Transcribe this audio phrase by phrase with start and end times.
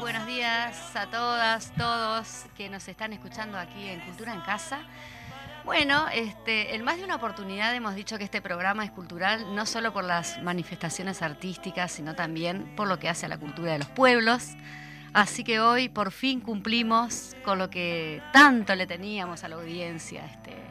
[0.00, 4.80] Buenos días a todas, todos que nos están escuchando aquí en Cultura en Casa.
[5.64, 9.66] Bueno, este, en más de una oportunidad hemos dicho que este programa es cultural no
[9.66, 13.78] solo por las manifestaciones artísticas, sino también por lo que hace a la cultura de
[13.78, 14.52] los pueblos.
[15.12, 20.24] Así que hoy por fin cumplimos con lo que tanto le teníamos a la audiencia
[20.24, 20.63] este,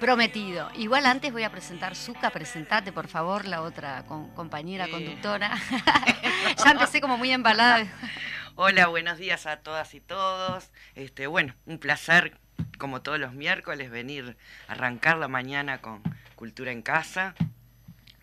[0.00, 0.70] prometido.
[0.76, 4.90] Igual antes voy a presentar, Zuka, presentate por favor, la otra con- compañera Sí.
[4.90, 5.52] conductora.
[6.64, 7.86] ya empecé como muy embalada.
[8.56, 10.70] Hola, buenos días a todas y todos.
[10.94, 12.38] Este, bueno, un placer,
[12.78, 14.36] como todos los miércoles, venir
[14.68, 16.02] a arrancar la mañana con
[16.36, 17.34] Cultura en Casa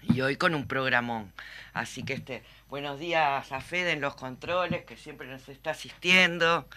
[0.04, 1.34] y hoy con un programón.
[1.74, 6.68] Así que este, buenos días a Fede en los controles, que siempre nos está asistiendo.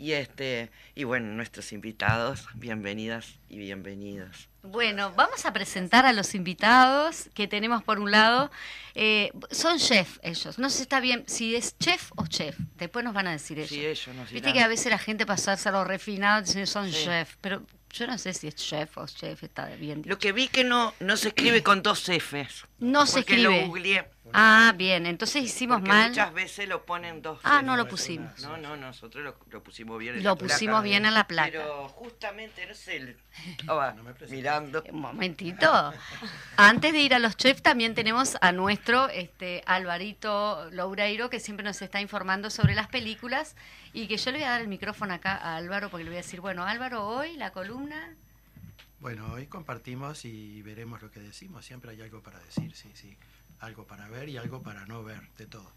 [0.00, 4.48] Y este, y bueno, nuestros invitados, bienvenidas y bienvenidos.
[4.62, 8.48] Bueno, vamos a presentar a los invitados que tenemos por un lado.
[8.94, 10.56] Eh, son chef ellos.
[10.58, 12.56] No sé si está bien si es chef o chef.
[12.76, 13.70] Después nos van a decir ellos.
[13.70, 16.66] Sí, ellos nos Viste que a veces la gente pasa a ser lo refinado dicen
[16.68, 17.04] son Sí.
[17.04, 20.10] chef, pero yo no sé si es chef o chef, está bien dicho.
[20.10, 22.66] Lo que vi que no, no se escribe con dos Fs.
[22.78, 23.66] No se porque lo escribe.
[23.66, 24.10] googleé.
[24.34, 26.08] Ah, bien, entonces hicimos Porque mal.
[26.10, 28.38] muchas veces lo ponen dos Ah, no lo pusimos.
[28.40, 30.54] No, no, nosotros lo, lo pusimos bien en Lo la placa.
[30.54, 31.50] pusimos bien en la placa.
[31.52, 33.16] Pero justamente, no sé, el-
[33.58, 33.94] estaba
[34.30, 34.82] mirando.
[34.90, 35.92] Un momentito.
[36.56, 41.64] Antes de ir a los chefs, también tenemos a nuestro este, Alvarito Loureiro, que siempre
[41.64, 43.56] nos está informando sobre las películas.
[43.92, 46.18] Y que yo le voy a dar el micrófono acá a Álvaro, porque le voy
[46.18, 48.14] a decir, bueno, Álvaro, hoy la columna.
[49.00, 51.64] Bueno, hoy compartimos y veremos lo que decimos.
[51.64, 53.16] Siempre hay algo para decir, sí, sí.
[53.60, 55.70] Algo para ver y algo para no ver, de todo.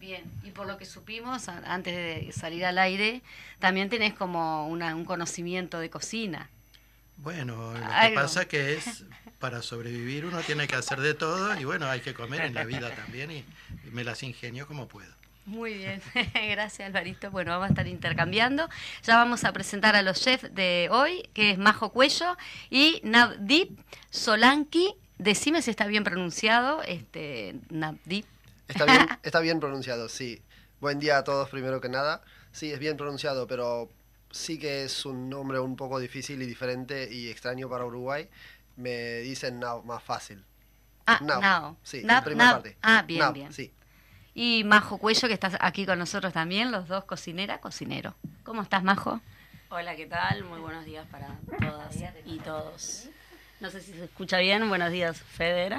[0.00, 3.22] Bien, y por lo que supimos antes de salir al aire,
[3.58, 6.48] también tenés como un conocimiento de cocina.
[7.18, 9.04] Bueno, lo que pasa que es,
[9.38, 12.64] para sobrevivir uno tiene que hacer de todo y bueno, hay que comer en la
[12.64, 13.44] vida también y,
[13.92, 15.12] me las ingenio como puedo.
[15.44, 16.00] Muy bien,
[16.34, 17.30] gracias Alvarito.
[17.30, 18.70] Bueno, vamos a estar intercambiando.
[19.02, 22.38] Ya vamos a presentar a los chefs de hoy, que es Majo Cuello
[22.70, 23.78] y Navdip
[24.10, 24.94] Solanki.
[25.20, 28.24] Decime si está bien pronunciado, este Navdip.
[28.68, 30.40] Está bien, está bien pronunciado, sí.
[30.80, 32.22] Buen día a todos primero que nada.
[32.52, 33.90] Sí, es bien pronunciado, pero
[34.30, 38.30] sí que es un nombre un poco difícil y diferente y extraño para Uruguay.
[38.76, 40.42] Me dicen Now más fácil.
[41.06, 41.76] Ah, Now.
[41.82, 42.78] Sí, primera parte.
[42.80, 43.52] Ah, bien, bien.
[43.52, 43.74] Sí.
[44.32, 48.14] Y Majo Cuello, que estás aquí con nosotros también, los dos cocinera, cocinero.
[48.42, 49.20] ¿Cómo estás, Majo?
[49.68, 50.44] Hola, ¿qué tal?
[50.44, 51.94] Muy buenos días para todas
[52.24, 53.10] y todos.
[53.60, 54.66] No sé si se escucha bien.
[54.68, 55.78] Buenos días, Federa.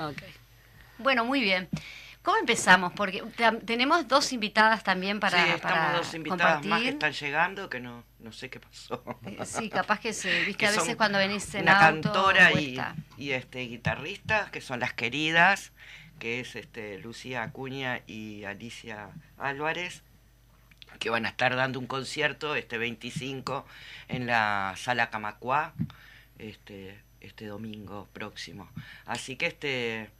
[0.00, 0.22] Ok.
[0.98, 1.68] Bueno, muy bien.
[2.22, 2.92] ¿Cómo empezamos?
[2.94, 3.22] Porque
[3.64, 8.02] tenemos dos invitadas también para Sí, estamos dos invitadas más que están llegando, que no,
[8.18, 9.00] no sé qué pasó.
[9.24, 12.80] Eh, sí, capaz que se, viste a veces cuando venís en una cantora y,
[13.16, 15.70] y, este guitarrista, que son las queridas,
[16.18, 20.02] que es este Lucía Acuña y Alicia Álvarez,
[20.98, 23.64] que van a estar dando un concierto este 25
[24.08, 25.74] en la Sala Camacuá,
[26.38, 28.68] este, este domingo próximo.
[29.04, 30.10] Así que este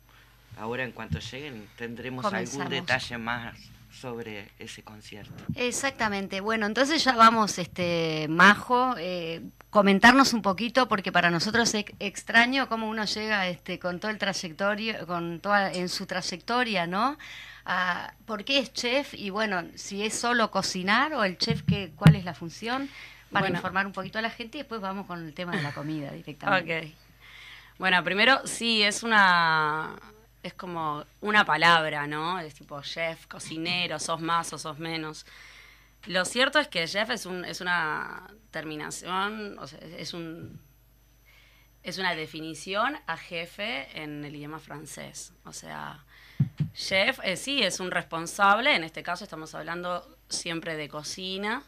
[0.59, 3.57] ahora en cuanto lleguen tendremos algún detalle más
[4.01, 5.33] sobre ese concierto.
[5.55, 6.41] Exactamente.
[6.41, 12.69] Bueno, entonces ya vamos, este Majo, eh, comentarnos un poquito porque para nosotros es extraño
[12.69, 17.17] cómo uno llega, este, con todo el trayectorio, con toda en su trayectoria, ¿no?
[17.65, 19.15] A, ¿Por qué es chef?
[19.15, 22.91] Y bueno, si es solo cocinar o el chef, ¿qué, ¿cuál es la función?
[23.31, 25.73] Para informar un poquito a la gente y después vamos con el tema de la
[25.73, 26.79] comida directamente.
[26.79, 26.95] Ok.
[27.79, 29.97] Bueno, primero sí, es una
[30.47, 32.39] es como una palabra, ¿no?
[32.39, 35.27] Es tipo chef, cocinero, sos más o sos menos.
[36.07, 40.61] Lo cierto es que chef es, un, es una terminación, o sea, es, un,
[41.83, 45.33] es una definición a jefe en el idioma francés.
[45.45, 46.05] O sea,
[46.75, 51.65] chef eh, sí es un responsable, en este caso estamos hablando siempre de cocina,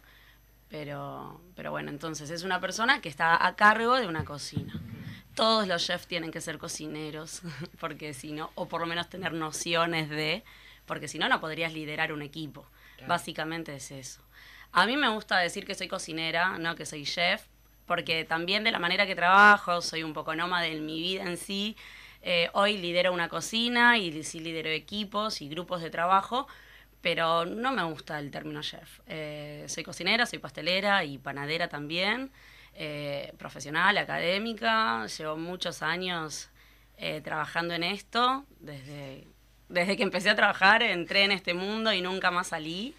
[0.69, 4.81] pero, pero bueno, entonces es una persona que está a cargo de una cocina
[5.39, 7.43] todos los chefs tienen que ser cocineros,
[7.79, 10.43] porque si no, o por lo menos tener nociones de,
[10.85, 12.67] porque si no, no podrías liderar un equipo.
[13.07, 14.21] Básicamente es eso.
[14.73, 17.43] A mí me gusta decir que soy cocinera, no que soy chef,
[17.87, 21.37] porque también de la manera que trabajo, soy un poco nómada en mi vida en
[21.37, 21.77] sí.
[22.23, 26.49] Eh, hoy lidero una cocina y sí lidero equipos y grupos de trabajo,
[27.01, 29.01] pero no me gusta el término chef.
[29.07, 32.31] Eh, soy cocinera, soy pastelera y panadera también.
[32.75, 36.49] Eh, profesional, académica, llevo muchos años
[36.97, 39.27] eh, trabajando en esto, desde,
[39.69, 42.95] desde que empecé a trabajar entré en este mundo y nunca más salí,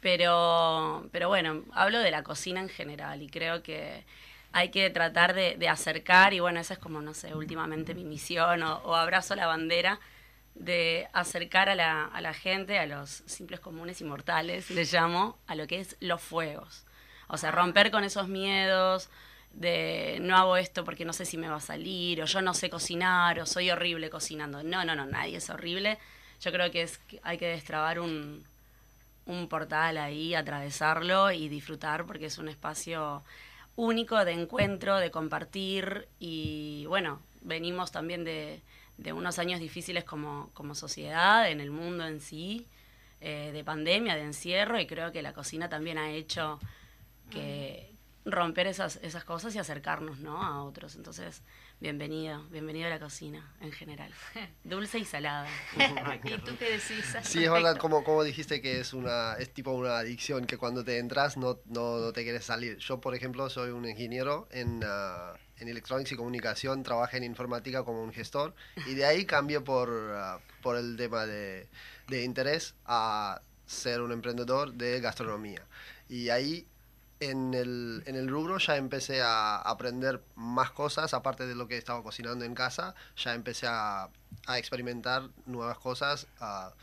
[0.00, 4.04] pero, pero bueno, hablo de la cocina en general y creo que
[4.52, 8.62] hay que tratar de, acercar, y bueno, esa es como, no sé, últimamente mi misión
[8.62, 10.00] o, abrazo la bandera
[10.58, 15.38] de acercar a la, a la gente, a los simples comunes y mortales, les llamo,
[15.46, 16.86] a lo que es los fuegos
[17.28, 19.08] o sea, romper con esos miedos
[19.52, 22.54] de no hago esto porque no sé si me va a salir, o yo no
[22.54, 24.62] sé cocinar, o soy horrible cocinando.
[24.62, 25.98] No, no, no, nadie es horrible.
[26.40, 28.44] Yo creo que es hay que destrabar un,
[29.24, 33.24] un portal ahí, atravesarlo y disfrutar porque es un espacio
[33.76, 38.62] único de encuentro, de compartir y bueno, venimos también de,
[38.98, 42.66] de unos años difíciles como, como sociedad, en el mundo en sí,
[43.20, 46.58] eh, de pandemia, de encierro y creo que la cocina también ha hecho
[47.30, 50.42] que romper esas, esas cosas y acercarnos ¿no?
[50.42, 50.96] a otros.
[50.96, 51.42] Entonces,
[51.80, 54.12] bienvenido, bienvenido a la cocina en general.
[54.64, 55.48] Dulce y salada.
[56.24, 57.16] ¿Y tú qué decís?
[57.22, 60.84] Sí, es verdad, como, como dijiste que es una es tipo una adicción, que cuando
[60.84, 62.78] te entras no, no, te quieres salir.
[62.78, 67.84] Yo, por ejemplo, soy un ingeniero en, uh, en Electronics y Comunicación, trabajo en informática
[67.84, 68.54] como un gestor,
[68.86, 71.68] y de ahí cambio por, uh, por el tema de,
[72.08, 75.62] de interés a ser un emprendedor de gastronomía.
[76.08, 76.66] Y ahí
[77.20, 81.78] en el, en el rubro ya empecé a aprender más cosas, aparte de lo que
[81.78, 84.10] estaba cocinando en casa, ya empecé a,
[84.46, 86.74] a experimentar nuevas cosas, a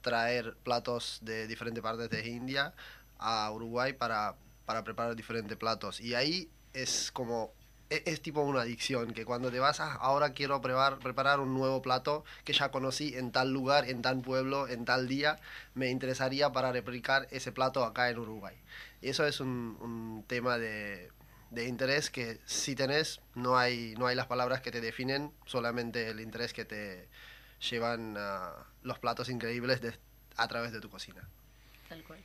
[0.00, 2.74] traer platos de diferentes partes de India
[3.18, 6.00] a Uruguay para, para preparar diferentes platos.
[6.00, 7.52] Y ahí es como
[7.92, 11.52] e, es, tipo una adicción, que cuando te vas a, ahora quiero preparar, preparar un
[11.52, 15.38] nuevo plato que ya conocí en tal lugar, en tal pueblo, en tal día,
[15.74, 18.56] me interesaría para replicar ese plato acá en Uruguay.
[19.02, 21.10] Eso es un, un tema de,
[21.50, 26.08] de, interés que si tenés, no hay, no hay las palabras que te definen, solamente
[26.08, 27.08] el interés que te
[27.70, 28.16] llevan
[28.82, 29.80] los platos increíbles
[30.36, 31.28] a través de tu cocina.
[31.88, 32.20] Tal cual.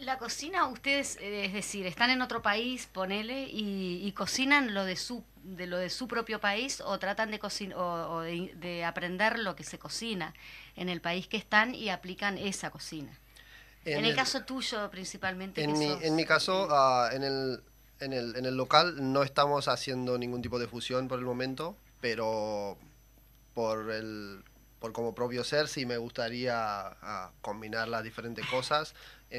[0.00, 4.96] La, cocina, ustedes, eh, es decir, están en otro país, ponele, y, cocinan lo de
[4.96, 7.40] su de lo de su propio país o tratan de,
[7.74, 10.34] o, de, aprender lo que se cocina
[10.76, 13.18] en el país que están y aplican esa cocina.
[13.84, 15.64] En, el, caso tuyo, principalmente.
[15.64, 17.62] En, mi, en mi caso, ah, en, el,
[17.98, 21.76] en, el, en el local no estamos haciendo ningún tipo de fusión por el momento,
[22.00, 22.78] pero
[23.54, 24.44] por el
[24.82, 28.94] por como propio ser sí me gustaría ah, combinar las diferentes cosas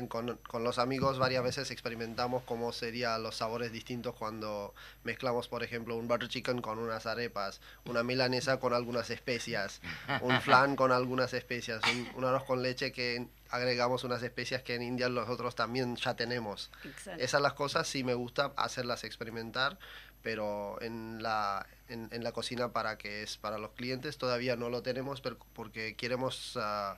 [0.07, 4.73] con, los amigos varias veces experimentamos cómo serían los sabores distintos cuando
[5.03, 9.81] mezclamos, por ejemplo, un butter chicken con unas arepas, una milanesa con algunas especias,
[10.21, 11.81] un flan con algunas especias,
[12.15, 16.71] un, arroz con leche que agregamos unas especias que en India nosotros también ya tenemos.
[17.19, 19.77] Esas las cosas sí me gusta hacerlas experimentar,
[20.23, 24.81] pero en la, en, la cocina para que es para los clientes todavía no lo
[24.81, 25.21] tenemos
[25.53, 26.55] porque queremos...
[26.55, 26.95] Uh,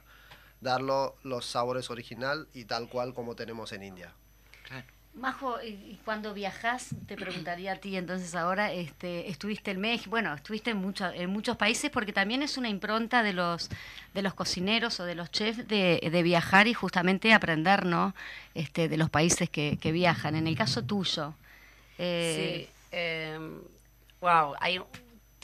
[0.62, 4.12] darlo los sabores original y tal cual como tenemos en India.
[5.14, 10.34] Majo, y cuando viajas, te preguntaría a ti entonces ahora, este, estuviste en México, bueno,
[10.34, 13.70] estuviste en, en muchos países porque también es una impronta de los,
[14.14, 18.14] de los cocineros o de los chefs de, de viajar y justamente aprender, ¿no?
[18.56, 20.36] Este, de los países que, que viajan.
[20.36, 21.34] En el caso tuyo.
[21.98, 22.75] Eh, sí,
[24.22, 24.80] wow, em, hay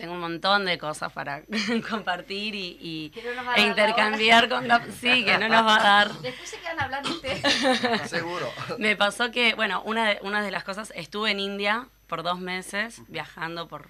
[0.02, 1.44] tengo un montón de cosas para
[1.90, 3.12] compartir y,
[3.56, 4.84] e intercambiar con la...
[5.00, 6.14] Sí, que no nos va a dar.
[6.14, 8.10] Después se quedan hablando ustedes.
[8.10, 8.52] Seguro.
[8.80, 12.40] Me pasó que, bueno, una de, una de las cosas, estuve en India por dos
[12.40, 13.90] meses, viajando por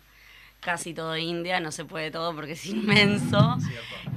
[0.61, 3.57] casi todo India, no se puede todo porque es inmenso.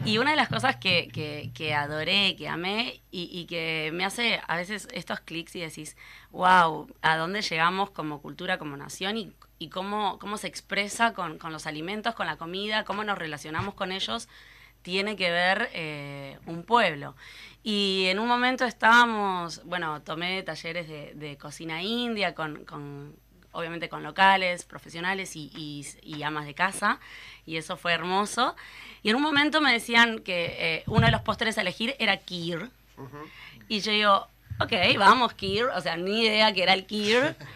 [0.06, 4.04] Y una de las cosas que, que, que adoré, que amé y, y, que me
[4.04, 5.96] hace a veces estos clics y decís,
[6.30, 11.38] wow, ¿a dónde llegamos como cultura, como nación y, y cómo, cómo se expresa con,
[11.38, 14.28] con, los alimentos, con la comida, cómo nos relacionamos con ellos?
[14.82, 17.16] tiene que ver eh, un pueblo.
[17.62, 23.16] Y en un momento estábamos, bueno, tomé talleres de, de cocina india con, con
[23.54, 27.00] obviamente con locales, profesionales y, amas de casa,
[27.46, 28.54] y eso fue hermoso.
[29.02, 32.16] Y en un momento me decían que eh, uno de los postres a elegir era
[32.18, 32.70] Kir.
[33.68, 34.28] Y yo digo,
[34.61, 35.64] ok, vamos, Kir.
[35.75, 37.37] O sea, ni idea que era el Kir.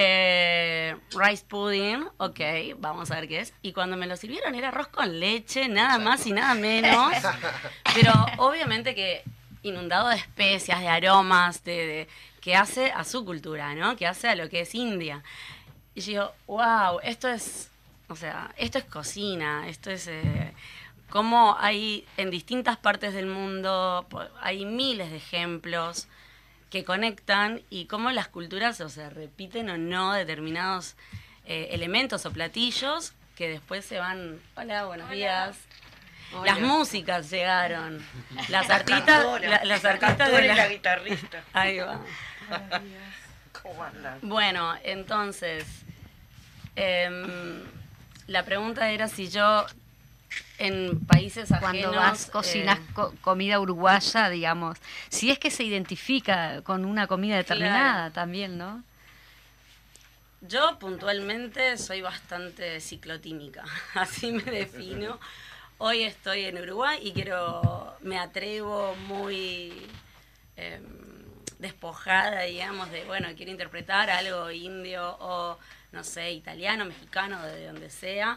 [0.00, 2.40] Eh, rice pudding, ok,
[2.78, 3.52] vamos a ver qué es.
[3.62, 7.12] Y cuando me lo sirvieron era arroz con leche, nada más y nada menos.
[7.94, 9.24] Pero obviamente que
[9.62, 12.08] inundado de especias, de aromas, de
[12.40, 13.96] que hace a su cultura, ¿no?
[13.96, 15.22] Que hace a lo que es India.
[15.94, 17.70] Y yo digo, wow, esto es,
[18.08, 20.52] o sea, esto es cocina, esto es eh,
[21.10, 24.06] cómo hay en distintas partes del mundo,
[24.40, 26.08] hay miles de ejemplos
[26.70, 30.96] que conectan y cómo las culturas o se repiten o no determinados
[31.46, 35.56] eh, elementos o platillos que después se van, hola, buenos días.
[36.44, 38.04] Las músicas llegaron.
[38.48, 39.24] Las artistas,
[39.64, 40.68] las artistas de la...
[40.68, 41.42] guitarrista.
[41.52, 42.00] Ahí va.
[44.22, 45.66] Bueno, entonces,
[46.76, 47.62] em,
[48.26, 49.66] la pregunta era si yo
[50.58, 51.70] en países ajenos...
[51.70, 57.36] Cuando vas, cocinas eh, comida uruguaya, digamos, si es que se identifica con una comida
[57.36, 58.82] determinada también, ¿no?
[60.40, 65.18] Yo puntualmente soy bastante ciclotímica, así me defino.
[65.80, 69.86] Hoy estoy en Uruguay y quiero, me atrevo muy...
[70.56, 70.98] Em,
[71.58, 75.58] despojada, digamos, de, bueno, quiero interpretar algo indio o,
[75.92, 78.36] no sé, italiano, mexicano, de donde sea,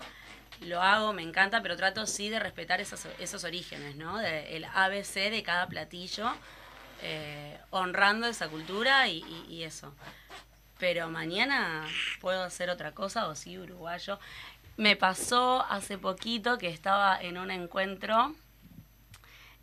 [0.62, 4.20] lo hago, me encanta, pero trato sí de respetar esos, esos orígenes, ¿no?
[4.22, 6.32] El ABC de cada platillo,
[7.02, 9.94] eh, honrando esa cultura y, y, eso.
[10.80, 11.88] Pero mañana
[12.22, 14.20] puedo hacer otra cosa, o sí, uruguayo.
[14.82, 18.34] Me pasó hace poquito que estaba en un encuentro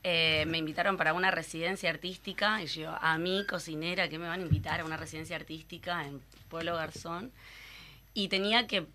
[0.04, 4.38] eh, me invitaron para una residencia artística y yo, a mí, cocinera, ¿qué me van
[4.38, 7.32] a invitar a una residencia artística en Pueblo Garzón?
[8.14, 8.86] Y tenía que,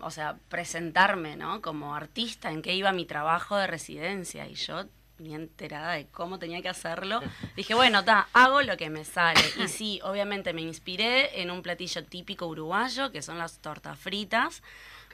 [0.00, 1.60] o sea, presentarme, ¿no?
[1.60, 4.46] Como artista, en qué iba mi trabajo de residencia.
[4.46, 4.84] Y yo,
[5.18, 7.18] ni enterada de cómo tenía que hacerlo,
[7.56, 9.42] dije, bueno, ta, hago lo que me sale.
[9.58, 14.62] Y sí, obviamente me inspiré en un platillo típico uruguayo, que son las tortas fritas,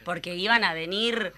[0.07, 1.33] porque iban a venir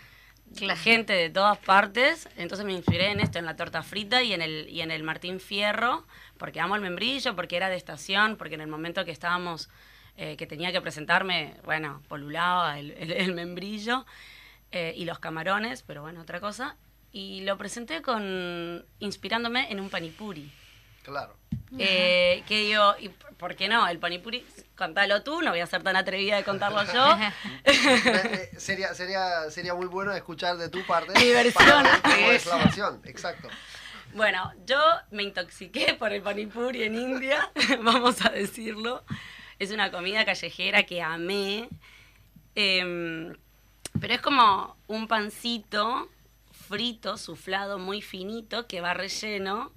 [0.60, 4.34] la gente de todas partes, entonces me inspiré en esto, en la torta frita y
[4.34, 6.06] en el, y en el Martín Fierro,
[6.36, 9.70] porque amo el membrillo, porque era de estación, porque en el momento que estábamos,
[10.18, 14.04] eh, que tenía que presentarme, bueno, polulaba el, membrillo
[14.70, 16.76] eh, y los camarones, pero bueno, otra cosa.
[17.10, 20.52] Y lo presenté con, inspirándome en un panipuri.
[21.02, 21.34] Claro.
[21.78, 23.86] Eh, que digo, ¿y por qué no?
[23.88, 24.44] El panipuri,
[24.76, 27.18] contalo tú, no voy a ser tan atrevida de contarlo yo.
[27.64, 31.12] Eh, eh, sería, sería, sería muy bueno escuchar de tu parte.
[31.14, 32.16] La
[32.56, 33.48] versión, exacto.
[34.14, 34.78] Bueno, yo
[35.10, 37.50] me intoxiqué por el panipuri en India,
[37.82, 39.04] vamos a decirlo.
[39.58, 41.68] Es una comida callejera que amé.
[42.54, 43.36] Em,
[44.00, 46.08] pero es como un pancito
[46.68, 49.72] frito, suflado, muy finito, que va relleno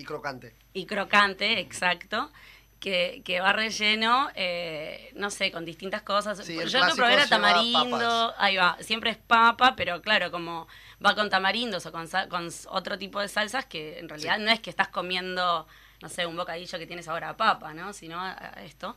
[0.00, 0.54] Y crocante.
[0.72, 2.30] y crocante, exacto,
[2.78, 6.38] que, que va relleno, eh, no sé, con distintas cosas.
[6.46, 10.66] Sí, Yo lo probé era tamarindo, ahí va, siempre es papa, pero claro, como
[11.04, 14.50] va con tamarindos o con, sal- con otro tipo de salsas que en realidad no
[14.50, 15.66] es que estás comiendo,
[16.00, 17.92] no sé, un bocadillo que tienes ahora a papa, ¿no?
[17.92, 18.96] Sino a- a esto.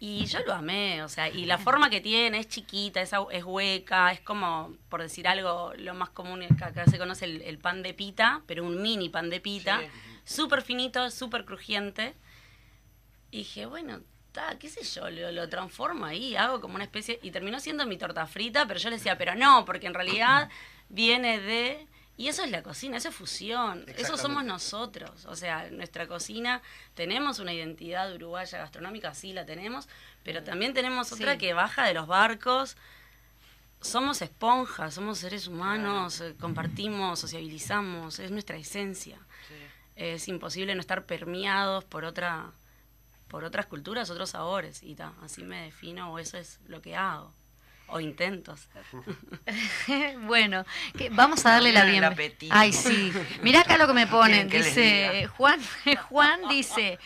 [0.00, 3.42] Y yo lo amé, o sea, y la forma que tiene es chiquita, es, es
[3.44, 7.58] hueca, es como, por decir algo, lo más común que acá se conoce el, el
[7.58, 9.80] pan de pita, pero un mini pan de pita,
[10.28, 12.14] súper finito, súper crujiente.
[13.30, 14.00] Y dije, bueno,
[14.32, 17.86] ta, qué sé yo, lo, lo transformo ahí, hago como una especie, y terminó siendo
[17.86, 20.48] mi torta frita, pero yo le decía, pero no, porque en realidad
[20.88, 21.86] viene de...
[22.16, 25.24] Y eso es la cocina, eso es fusión, eso somos nosotros.
[25.26, 26.62] O sea, nuestra cocina,
[26.94, 29.88] tenemos una identidad uruguaya gastronómica, sí la tenemos,
[30.24, 31.38] pero también tenemos otra Sí.
[31.38, 32.76] que baja de los barcos.
[33.80, 39.20] Somos esponjas, somos seres humanos, eh, compartimos, sociabilizamos, es nuestra esencia.
[39.98, 42.52] Es imposible no estar permeados por otra
[43.28, 46.96] por otras culturas, otros sabores y ta, así me defino o eso es lo que
[46.96, 47.34] hago
[47.88, 48.84] o intento hacer.
[50.26, 50.64] bueno,
[50.96, 52.48] que vamos a darle la bienvenida.
[52.50, 53.12] Ay, sí.
[53.42, 54.48] Mirá acá lo que me ponen.
[54.48, 55.26] ¿Quieren que les Dice?
[55.36, 55.60] Juan,
[56.08, 56.98] Juan dice,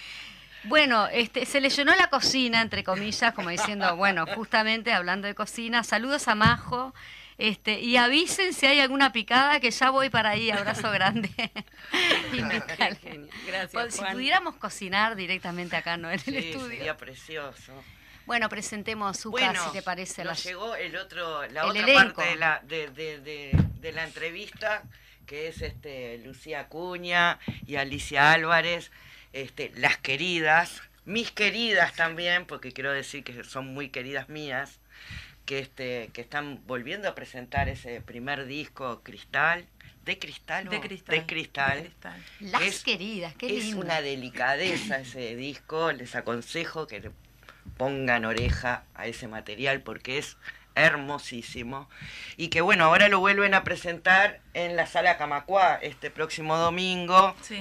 [0.64, 5.34] bueno, este, se le llenó la cocina, entre comillas, como diciendo, bueno, justamente hablando de
[5.34, 6.94] cocina, saludos a Majo.
[7.44, 11.28] Este, y avisen si hay alguna picada que ya voy para ahí, abrazo grande.
[12.32, 16.08] Gracias, Pues, si pudiéramos cocinar directamente acá, ¿no?
[16.08, 16.68] En el Sí, estudio.
[16.76, 17.72] sería precioso.
[18.26, 20.22] Bueno, presentemos su Bueno, si te parece.
[20.24, 22.14] nos la- llegó el otro, la el otra elenco.
[22.14, 24.84] parte de la, de, de- de- de la entrevista,
[25.26, 28.92] que es este Lucía Acuña y Alicia Álvarez,
[29.32, 34.78] este, las queridas, mis queridas también, porque quiero decir que son muy queridas mías,
[35.44, 39.66] que este, que están volviendo a presentar ese primer disco Cristal,
[40.04, 40.80] de cristal, De o?
[40.80, 41.14] cristal.
[41.16, 41.76] de cristal.
[41.76, 42.24] de cristal.
[42.40, 43.80] Las es- queridas, qué Es lindo.
[43.82, 47.10] una delicadeza ese disco, les aconsejo que le
[47.76, 50.36] pongan oreja a ese material porque es
[50.74, 51.88] hermosísimo.
[52.36, 57.34] Y que bueno, ahora lo vuelven a presentar en la sala Camacuá este próximo domingo,
[57.42, 57.60] Sí.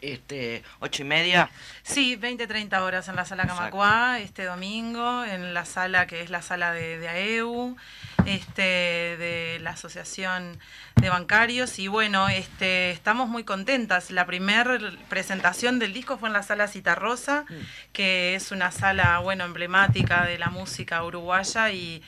[0.00, 1.50] Este, ocho y media.
[1.82, 3.46] Sí, 20, 30 horas en la sala.
[3.46, 7.76] Camacuá, este domingo, en la sala que es la sala de, de AEU,
[8.26, 10.58] este, de la Asociación
[10.96, 11.78] de Bancarios.
[11.78, 14.10] Y bueno, este, estamos muy contentas.
[14.10, 14.78] La primera
[15.08, 17.44] presentación del disco fue en la sala Citarrosa,
[17.92, 22.02] que es una sala, bueno, emblemática de la música uruguaya y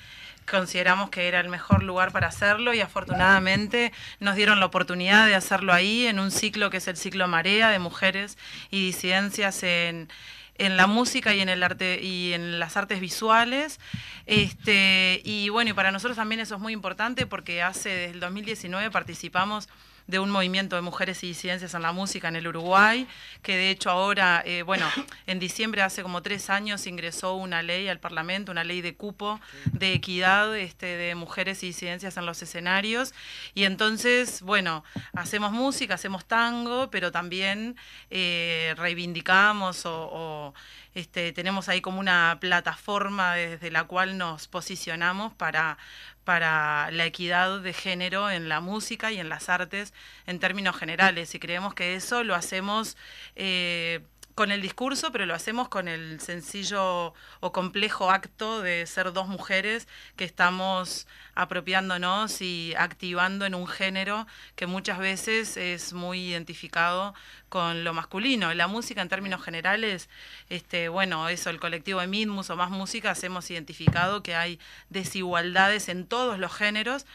[0.51, 5.35] consideramos que era el mejor lugar para hacerlo y afortunadamente nos dieron la oportunidad de
[5.35, 8.39] hacerlo ahí en un ciclo que es el ciclo Marea de mujeres
[8.71, 10.09] y disidencias en,
[10.59, 13.81] en la música y en el arte y en las artes visuales.
[14.27, 18.21] Este, y bueno, y para nosotros también eso es muy importante porque hace desde el
[18.21, 19.69] 2019 participamos
[20.09, 23.07] de un movimiento de mujeres y disidencias en la música en el Uruguay,
[23.42, 24.87] que de hecho ahora, eh, bueno,
[25.27, 29.38] en diciembre hace como tres años ingresó una ley al Parlamento, una ley de cupo
[29.66, 33.12] de equidad este, de mujeres y disidencias en los escenarios.
[33.55, 37.77] Y entonces, bueno, hacemos música, hacemos tango, pero también
[38.11, 40.55] eh, reivindicamos o, o,
[40.94, 45.77] este, tenemos ahí como una plataforma desde la cual nos posicionamos para,
[46.29, 49.95] para la equidad de género en la música y en las artes
[50.27, 51.35] en términos generales.
[51.35, 52.99] Y creemos que eso lo hacemos
[53.35, 54.01] eh,
[54.38, 59.27] con el discurso, pero lo hacemos con el sencillo o complejo acto de ser dos
[59.27, 67.14] mujeres que estamos apropiándonos y activando en un género que muchas veces es muy identificado
[67.48, 68.55] con lo masculino.
[68.55, 70.09] La música en términos generales,
[70.51, 75.88] este, bueno, eso, el colectivo de Midmus o Más Música, hemos identificado que hay desigualdades
[75.88, 77.07] en todos los géneros,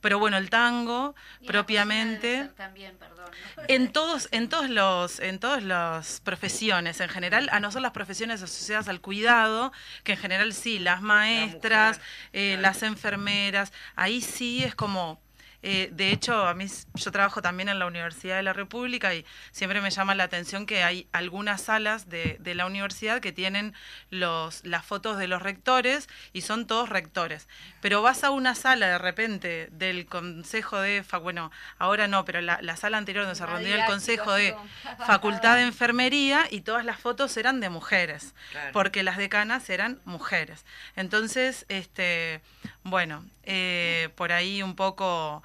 [0.00, 1.14] pero bueno, el tango
[1.46, 3.30] propiamente También, perdón.
[3.68, 7.92] en todos en todos los en todas las profesiones en general a no ser las
[7.92, 9.72] profesiones asociadas al cuidado
[10.04, 15.20] que en general sí las maestras mujer, eh, las enfermeras ahí sí es como
[15.62, 19.26] Eh, de hecho, a mí yo trabajo también en la Universidad de la República y
[19.52, 23.74] siempre me llama la atención que hay algunas salas de, de la universidad que tienen
[24.08, 27.48] los, las fotos de los rectores y son todos rectores.
[27.80, 32.58] Pero vas a una sala de repente del Consejo de, bueno, ahora no, pero la,
[32.62, 34.54] la sala anterior donde se reunió el Consejo de
[35.06, 38.34] Facultad de Enfermería y todas las fotos eran de mujeres,
[38.72, 40.64] porque las decanas eran mujeres.
[40.96, 42.40] Entonces, este,
[42.82, 45.42] bueno, eh, por ahí un poco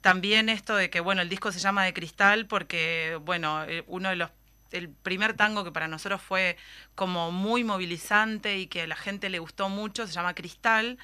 [0.00, 4.10] también esto de que, bueno, el disco se llama de cristal porque, bueno, eh, uno
[4.10, 4.30] de los
[4.72, 6.56] el primer tango que para nosotros fue
[6.94, 10.98] como muy movilizante y que a la gente le gustó mucho, se llama Cristal,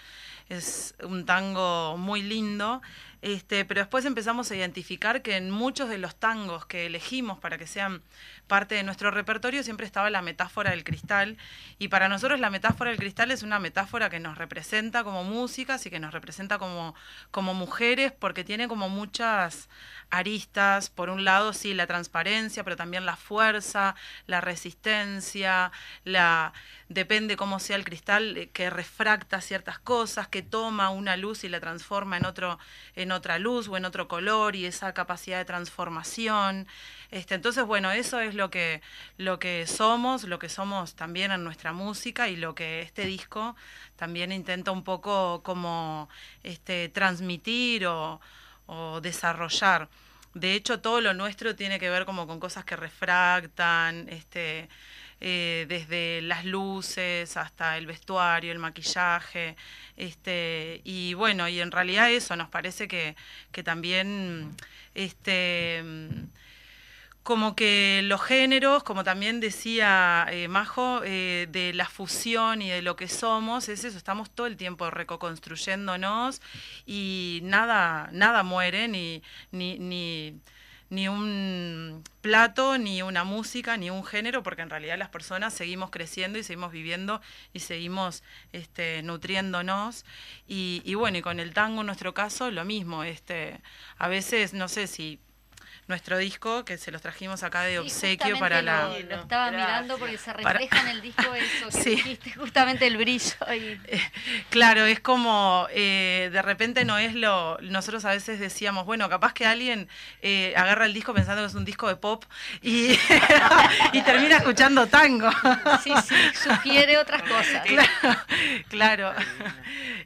[0.48, 2.82] es un tango muy lindo,
[3.22, 7.56] este, pero después empezamos a identificar que en muchos de los tangos que elegimos para
[7.56, 8.02] que sean
[8.52, 11.38] parte de nuestro repertorio siempre estaba la metáfora del cristal.
[11.78, 15.86] Y para nosotros la metáfora del cristal es una metáfora que nos representa como músicas
[15.86, 16.94] y que nos representa como,
[17.30, 19.70] como mujeres porque tiene como muchas
[20.10, 23.94] aristas, por un lado sí la transparencia, pero también la fuerza,
[24.26, 25.72] la resistencia,
[26.04, 26.52] la
[26.92, 31.48] depende cómo sea el cristal eh, que refracta ciertas cosas, que toma una luz y
[31.48, 32.58] la transforma en otro
[32.96, 36.66] en otra luz o en otro color y esa capacidad de transformación.
[37.10, 38.82] Este, entonces, bueno, eso es lo que
[39.18, 43.56] lo que somos, lo que somos también en nuestra música y lo que este disco
[43.96, 46.08] también intenta un poco como
[46.42, 48.20] este transmitir o
[49.02, 49.88] desarrollar.
[50.34, 54.68] De hecho, todo lo nuestro tiene que ver como con cosas que refractan, este,
[55.24, 59.56] eh, desde las luces hasta el vestuario, el maquillaje,
[59.96, 63.14] este, y bueno, y en realidad eso nos parece que,
[63.52, 64.56] que también
[64.94, 65.84] este
[67.22, 72.82] como que los géneros, como también decía eh, Majo, eh, de la fusión y de
[72.82, 76.42] lo que somos, es eso, estamos todo el tiempo reconstruyéndonos
[76.84, 80.40] y nada, nada muere, ni, ni, ni,
[80.92, 85.90] ni un plato, ni una música, ni un género, porque en realidad las personas seguimos
[85.90, 87.22] creciendo y seguimos viviendo
[87.54, 90.04] y seguimos este, nutriéndonos.
[90.46, 93.62] Y, y bueno, y con el tango en nuestro caso, lo mismo, este,
[93.96, 95.18] a veces, no sé si
[95.88, 98.88] nuestro disco, que se los trajimos acá de obsequio para la...
[99.08, 103.34] Lo estaba mirando porque se refleja en el disco eso que dijiste, justamente el brillo.
[103.54, 103.78] Y...
[104.50, 107.58] claro, es como, eh, de repente no es lo...
[107.60, 109.88] Nosotros a veces decíamos, bueno, capaz que alguien
[110.22, 112.24] eh, agarra el disco pensando que es un disco de pop
[112.62, 112.92] y,
[113.92, 115.30] y termina escuchando tango.
[115.82, 117.66] sí, sí, sugiere otras cosas.
[117.66, 118.18] Claro,
[118.68, 119.14] claro.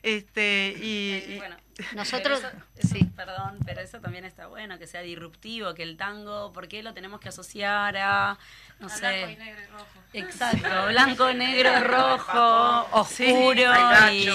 [0.03, 2.43] Este, y, bueno nosotros,
[2.81, 3.05] sí.
[3.17, 6.95] Perdón, pero eso también está bueno, que sea disruptivo, que el tango, ¿por qué lo
[6.95, 8.39] tenemos que asociar a,
[8.79, 9.01] no sé...
[9.01, 9.87] Blanco y negro y rojo.
[10.13, 13.73] Exacto, blanco, negro, rojo, oscuro
[14.13, 14.29] y...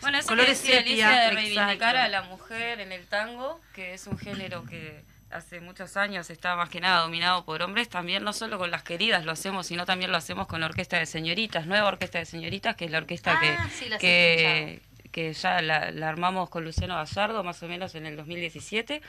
[0.00, 4.06] Bueno, eso Colores que decía de reivindicar a la mujer en el tango, que es
[4.06, 8.32] un género que hace muchos años está más que nada dominado por hombres, también no
[8.32, 11.66] solo con las queridas lo hacemos, sino también lo hacemos con la Orquesta de Señoritas,
[11.66, 14.82] nueva Orquesta de Señoritas, que es la orquesta que, ah, que,
[15.14, 19.00] que ya la, armamos con Luciano Gallardo más o menos en el 2017,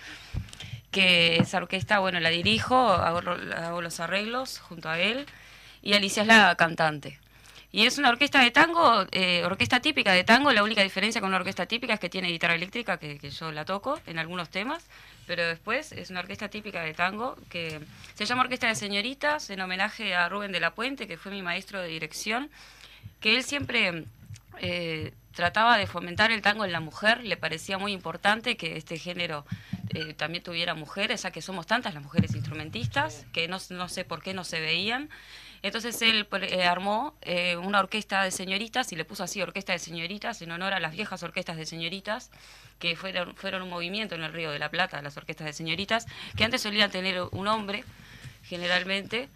[0.92, 5.26] que esa orquesta, bueno, la dirijo, hago, los arreglos junto a él,
[5.82, 7.20] y Alicia es la cantante.
[7.72, 10.54] Y es una orquesta de tango, eh, orquesta típica de tango.
[10.54, 13.52] La única diferencia con una orquesta típica es que tiene guitarra eléctrica, que, que, yo
[13.52, 14.86] la toco en algunos temas.
[15.28, 17.82] Pero después es una orquesta típica de tango que
[18.14, 21.42] se llama Orquesta de Señoritas, en homenaje a Rubén de la Puente, que fue mi
[21.42, 22.50] maestro de dirección.
[23.20, 24.06] Que él siempre
[24.62, 28.98] eh, trataba de fomentar el tango en la mujer, le parecía muy importante que este
[28.98, 29.46] género
[29.90, 34.24] eh, también tuviera mujeres, ya que somos tantas las mujeres instrumentistas, que no, sé por
[34.24, 35.10] qué no se veían.
[35.62, 39.80] Entonces él eh, armó eh, una orquesta de señoritas y le puso así orquesta de
[39.80, 42.32] señoritas en honor a las viejas orquestas de señoritas,
[42.80, 46.06] que fueron, fueron un movimiento en el Río de la Plata, las orquestas de señoritas,
[46.38, 47.84] que antes solían tener un hombre,
[48.44, 49.28] generalmente,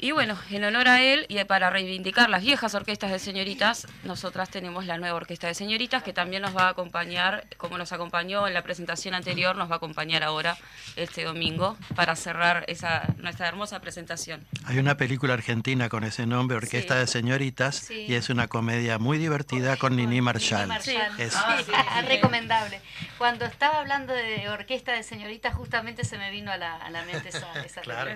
[0.00, 4.48] y bueno, en honor a él y para reivindicar las viejas orquestas de señoritas, nosotras
[4.48, 8.46] tenemos la nueva orquesta de señoritas que también nos va a acompañar, como nos acompañó
[8.46, 10.56] en la presentación anterior, nos va a acompañar ahora
[10.94, 14.46] este domingo para cerrar esa nuestra hermosa presentación.
[14.64, 19.18] Hay una película argentina con ese nombre, Orquesta de Señoritas, y es una comedia muy
[19.18, 20.70] divertida con Nini Marshall.
[21.18, 22.80] Es ah, recomendable.
[23.18, 27.52] Cuando estaba hablando de Orquesta de Señoritas, justamente se me vino a la, mente esa,
[27.64, 28.12] esa claro.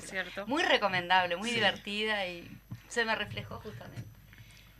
[0.46, 1.71] Muy recomendable, muy divertida
[2.26, 2.58] y
[2.88, 4.08] se me reflejó justamente.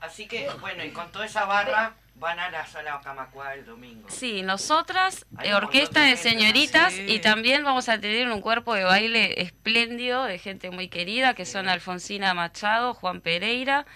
[0.00, 4.09] Así que, bueno, y con toda esa barra van a la sala Camacua el domingo.
[4.11, 9.40] Sí, nosotras, eh, orquesta de señoritas, y también vamos a tener un cuerpo de baile
[9.42, 13.87] espléndido de gente muy querida, que son Alfonsina Machado, Juan Pereira,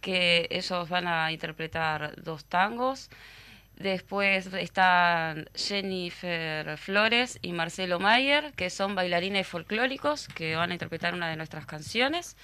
[0.00, 3.10] que ellos van a interpretar dos tangos.
[3.78, 11.14] Después están Jennifer Flores y Marcelo Mayer, que son bailarines folclóricos que van a interpretar
[11.14, 12.36] una de nuestras canciones.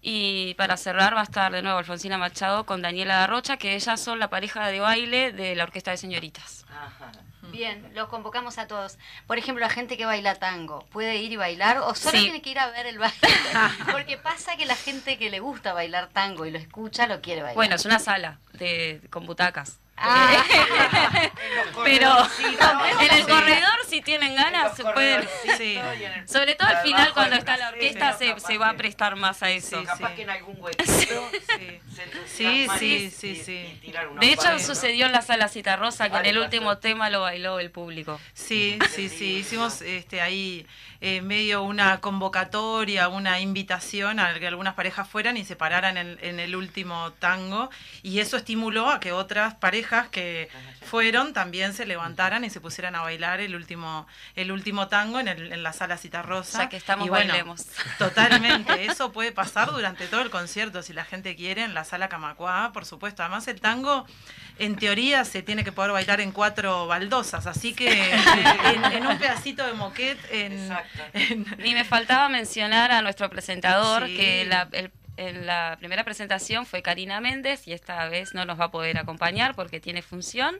[0.00, 4.00] Y para cerrar va a estar de nuevo Alfonsina Machado con Daniela Garrocha, que ellas
[4.00, 6.64] son la pareja de baile de la Orquesta de Señoritas.
[7.50, 8.96] Bien, los convocamos a todos.
[9.26, 12.50] Por ejemplo, la gente que baila tango, ¿puede ir y bailar o solo tiene que
[12.50, 13.18] ir a ver el baile?
[13.90, 17.42] Porque pasa que la gente que le gusta bailar tango y lo escucha, lo quiere
[17.42, 17.56] bailar.
[17.56, 19.80] Bueno, es una sala de, con butacas.
[20.02, 20.44] Ah.
[21.84, 22.10] Pero
[23.00, 25.28] en el corredor, si tienen ganas, se pueden.
[26.26, 29.82] Sobre todo al final, cuando está la orquesta, se, va a prestar más a eso.
[29.84, 30.58] capaz que en algún
[32.26, 33.80] Sí, sí, sí, sí.
[34.20, 37.58] De hecho, sucedió en la sala Cita Rosa, que en el último tema lo bailó
[37.58, 38.20] el público.
[38.32, 39.38] Sí, sí, sí.
[39.38, 40.66] Hicimos este ahí
[41.02, 46.40] eh, medio una convocatoria, una invitación a que algunas parejas fueran y se pararan en,
[46.40, 47.70] el último tango
[48.02, 50.50] y eso estimuló a que otras parejas que
[50.82, 55.28] fueron también se levantaran y se pusieran a bailar el último el último tango en,
[55.28, 56.58] en la sala Citarrosa.
[56.58, 57.66] O sea que estamos y bailemos.
[57.98, 62.08] Totalmente, eso puede pasar durante todo el concierto si la gente quiere en la sala
[62.08, 63.22] Camacuá, por supuesto.
[63.22, 64.06] Además el tango
[64.58, 68.12] en teoría se tiene que poder bailar en cuatro baldosas, así que
[68.92, 70.18] en, un pedacito de moquet.
[70.30, 70.70] En,
[71.64, 74.48] Y me faltaba mencionar a nuestro presentador que
[75.16, 78.98] en la primera presentación fue Karina Méndez y esta vez no nos va a poder
[78.98, 80.58] acompañar porque tiene función.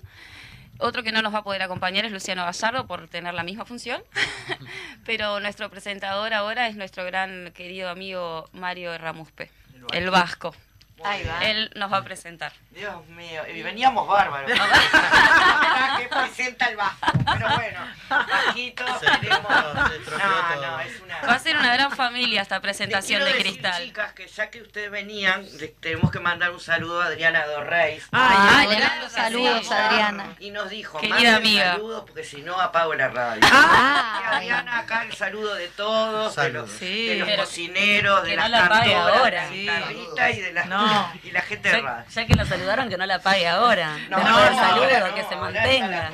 [0.78, 3.66] Otro que no nos va a poder acompañar es Luciano Gallardo por tener la misma
[3.66, 4.02] función.
[5.04, 9.50] Pero nuestro presentador ahora es nuestro gran querido amigo Mario Ramuspe,
[9.92, 10.54] el vasco.
[11.02, 11.38] Ahí va.
[11.44, 12.52] Él nos va a presentar.
[12.70, 14.50] Dios mío, y veníamos bárbaros.
[15.98, 16.98] que presenta el bajo.
[17.24, 18.84] Pero bueno, bajito,
[19.20, 19.50] tenemos...
[19.50, 21.20] No, no, es una...
[21.22, 23.82] Va a ser una gran familia esta presentación de Cristal.
[23.82, 25.46] chicas, que ya que ustedes venían,
[25.80, 28.06] tenemos que mandar un saludo a Adriana Dorreis.
[28.12, 28.66] Ah,
[29.08, 30.36] saludos, Adriana.
[30.38, 31.72] Y nos dijo, Querida amiga.
[31.72, 33.40] saludos porque si no apago la radio.
[33.50, 39.64] Ah, Adriana, acá el saludo de todos, de los, cocineros, de las cantoras, de
[40.16, 40.66] la y de las...
[40.90, 43.96] No, y la gente ya, Ya que nos saludaron, que no la pague ahora.
[44.08, 46.12] No, no, saludo, que se mantenga.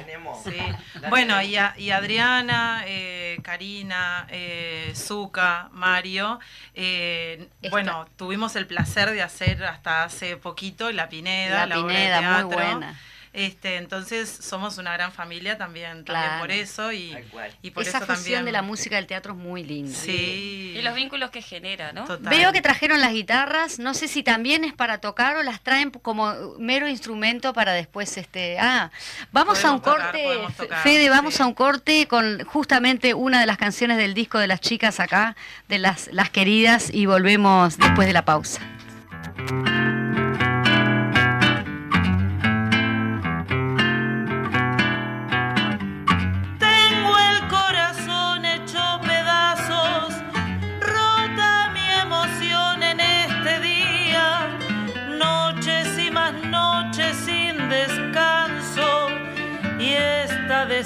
[1.09, 6.41] Bueno, y, y Adriana, eh, Karina, eh, Zuka, Mario,
[6.75, 12.55] eh, bueno, tuvimos el placer de hacer hasta hace poquito La Pineda, la, Pineda, muy
[12.55, 12.99] buena.
[13.37, 17.15] Este, entonces somos una gran familia también, también por eso y,
[17.61, 18.45] y por Esa eso fusión también.
[18.47, 19.97] de la música del teatro es muy linda.
[19.97, 20.75] Sí.
[20.77, 22.07] Y los vínculos que genera, ¿no?
[22.21, 25.91] Veo que trajeron las guitarras, no sé si también es para tocar o las traen
[25.91, 28.91] como mero instrumento para después este, ah,
[29.33, 30.41] vamos a un corte,
[30.83, 34.61] Fede, vamos a un corte con justamente una de las canciones del disco de las
[34.61, 35.37] chicas acá,
[35.69, 38.63] de las las queridas y volvemos después de la pausa.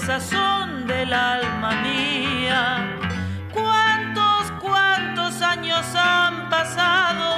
[0.01, 2.99] Desazón del alma mía.
[3.53, 7.37] ¿Cuántos, cuántos años han pasado?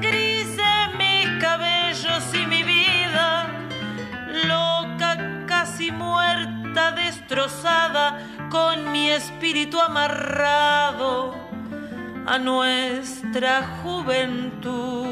[0.00, 3.46] Grises mis cabellos y mi vida,
[4.46, 11.34] loca, casi muerta, destrozada, con mi espíritu amarrado
[12.26, 15.11] a nuestra juventud.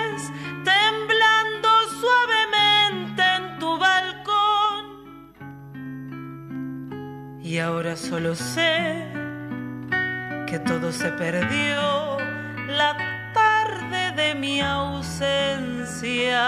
[7.51, 9.03] Y ahora solo sé
[10.47, 12.17] que todo se perdió
[12.65, 12.95] la
[13.33, 16.45] tarde de mi ausencia.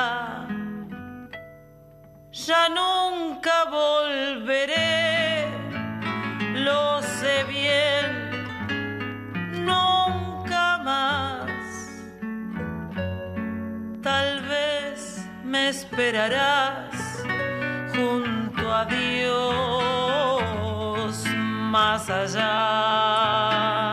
[2.31, 5.49] Ya nunca volveré,
[6.63, 8.31] lo sé bien,
[9.65, 11.49] nunca más.
[14.01, 17.25] Tal vez me esperarás
[17.93, 20.62] junto a Dios
[21.73, 23.92] más allá.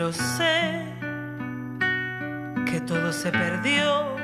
[0.00, 0.86] solo sé
[2.64, 4.16] que todo se perdió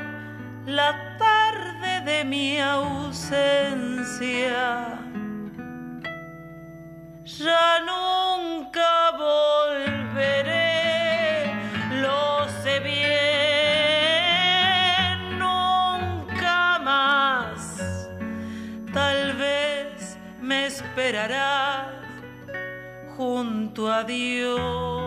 [0.65, 3.37] la tarde de mi ausencia.
[7.25, 10.65] Ya nunca volveré,
[12.01, 13.77] lo sé bien,
[15.37, 18.09] nunca más.
[18.91, 21.85] Tal vez me esperarás
[23.15, 25.06] junto a Dios.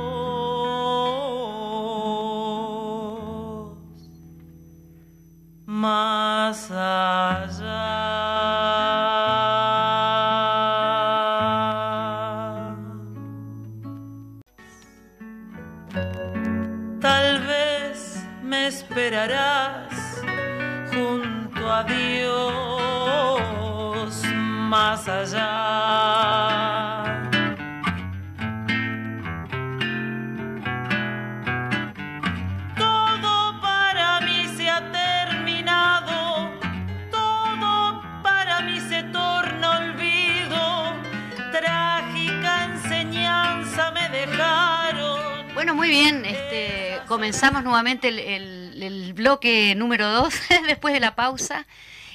[47.20, 50.34] Comenzamos nuevamente el, bloque número 2
[50.66, 51.66] después de la pausa.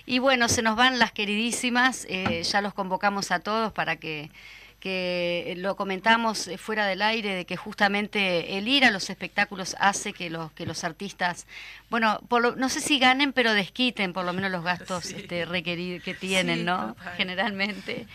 [0.07, 2.07] Y bueno, se nos van las queridísimas.
[2.09, 4.31] eh, ya los convocamos a todos para que,
[4.86, 9.76] que lo comentamos eh, fuera del aire, de que justamente el ir a los espectáculos
[9.80, 11.48] hace que los, que los artistas,
[11.89, 15.45] bueno, por lo- no sé si ganen, pero desquiten por lo menos los gastos este,
[15.45, 16.93] requeridos que tienen, Sí, ¿no?
[16.93, 17.13] total.
[17.17, 18.06] Generalmente.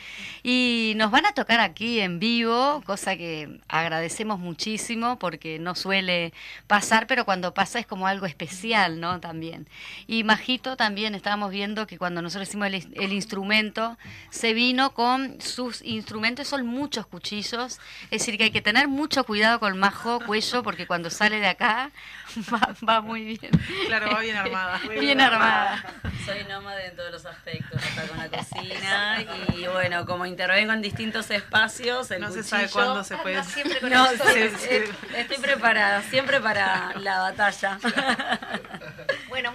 [0.45, 6.33] Y nos van a tocar aquí en vivo, cosa que agradecemos muchísimo porque no suele
[6.69, 9.19] pasar, pero cuando pasa es como algo especial, ¿no?
[9.19, 9.67] También.
[10.07, 13.99] Y Majito también estábamos viendo que cuando nosotros hicimos el, el instrumento,
[14.31, 19.61] se vino con sus instrumentos, muchos cuchillos, es decir, que hay que tener mucho cuidado
[19.61, 21.91] con Majo Cuello porque cuando sale de acá
[22.53, 23.51] va, va muy bien.
[23.87, 24.81] Claro, va bien armada.
[24.99, 25.85] Bien armada.
[26.25, 29.25] Soy nómade en todos los aspectos, hasta con la cocina
[29.57, 33.37] y bueno, como intervengo en distintos espacios, el No se cuchillo- sabe cuándo se puede.
[33.37, 34.67] No, Sí, sí, sí.
[34.71, 37.79] eh, estoy preparada, siempre para la batalla.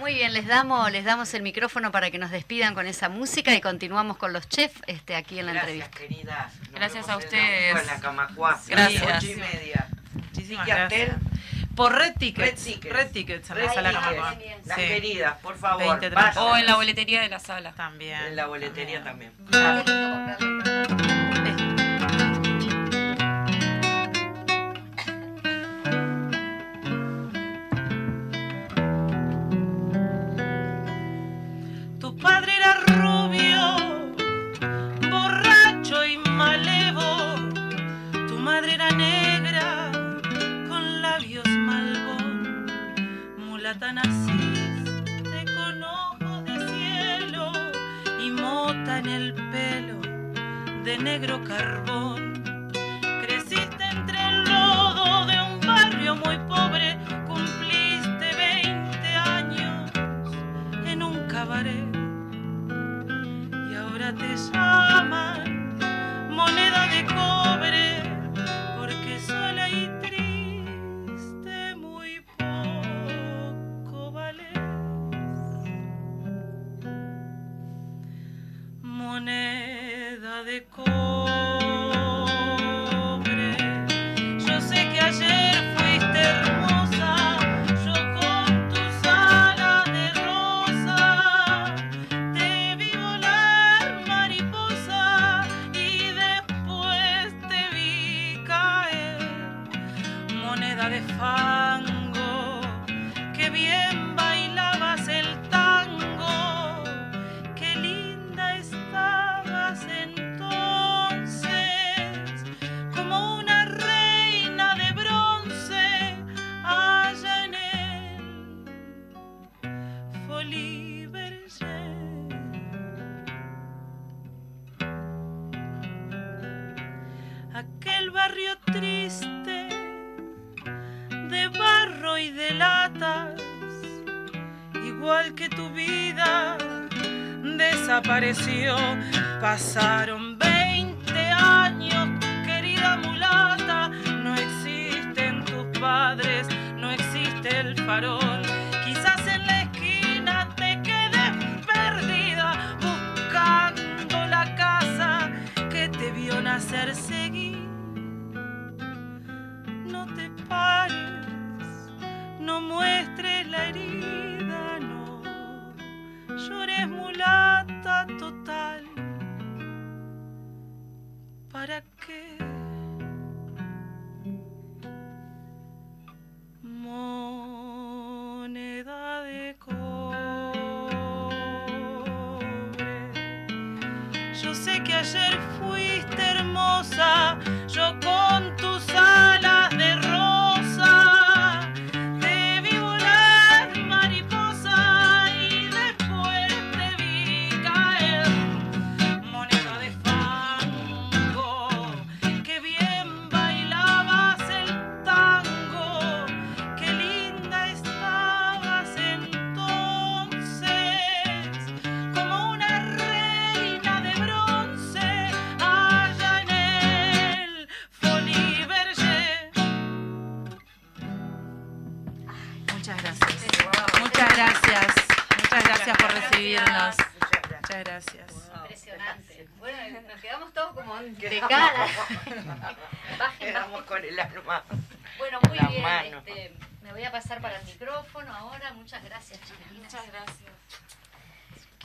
[0.06, 3.52] Muy bien, les damos, les damos el micrófono para que nos despidan con esa música
[3.52, 5.98] y continuamos con los chefs este, aquí en la Gracias, entrevista.
[6.14, 6.54] queridas.
[6.60, 7.76] Nos Gracias a ustedes.
[7.76, 8.60] En la Camacuá.
[8.68, 9.02] Gracias.
[9.02, 9.88] Ocho y media.
[10.14, 11.16] Muchísimas gracias.
[11.74, 12.46] Por Red Tickets.
[12.46, 12.94] Red Tickets.
[12.94, 14.06] Red Tickets en la Red sala Tickets.
[14.06, 14.38] Camacuá.
[14.64, 14.86] Las Sí.
[14.86, 15.98] queridas, por favor.
[16.00, 16.38] 20, vayan.
[16.38, 17.72] O en la boletería de la sala.
[17.72, 18.22] También.
[18.26, 19.32] En la boletería también.
[19.36, 19.58] Tu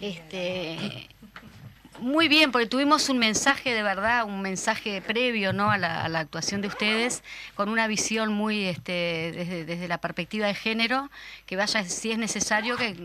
[0.02, 1.08] Este,
[2.00, 5.70] muy bien, porque tuvimos un mensaje de verdad, un mensaje previo ¿no?
[5.70, 7.24] a, la, actuación de ustedes,
[7.54, 11.12] con una visión muy este, desde, desde la perspectiva de género,
[11.46, 12.96] que vaya, si es necesario, que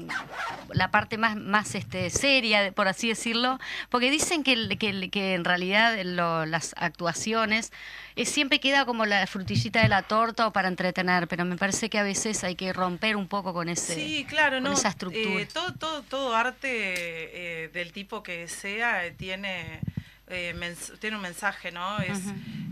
[0.72, 3.58] la parte más, más este, seria, por así decirlo,
[3.90, 7.72] porque dicen que, que, que en realidad lo- las actuaciones
[8.16, 11.88] eh, siempre queda como la frutillita de la torta o para entretener, pero me parece
[11.90, 14.72] que a veces hay que romper un poco con ese Sí, claro, con no.
[14.72, 15.40] esa estructura.
[15.42, 19.80] eh, todo, todo, todo arte eh, del tipo que sea eh, tiene,
[20.28, 22.00] eh, tiene un mensaje, ¿no?
[22.00, 22.18] Es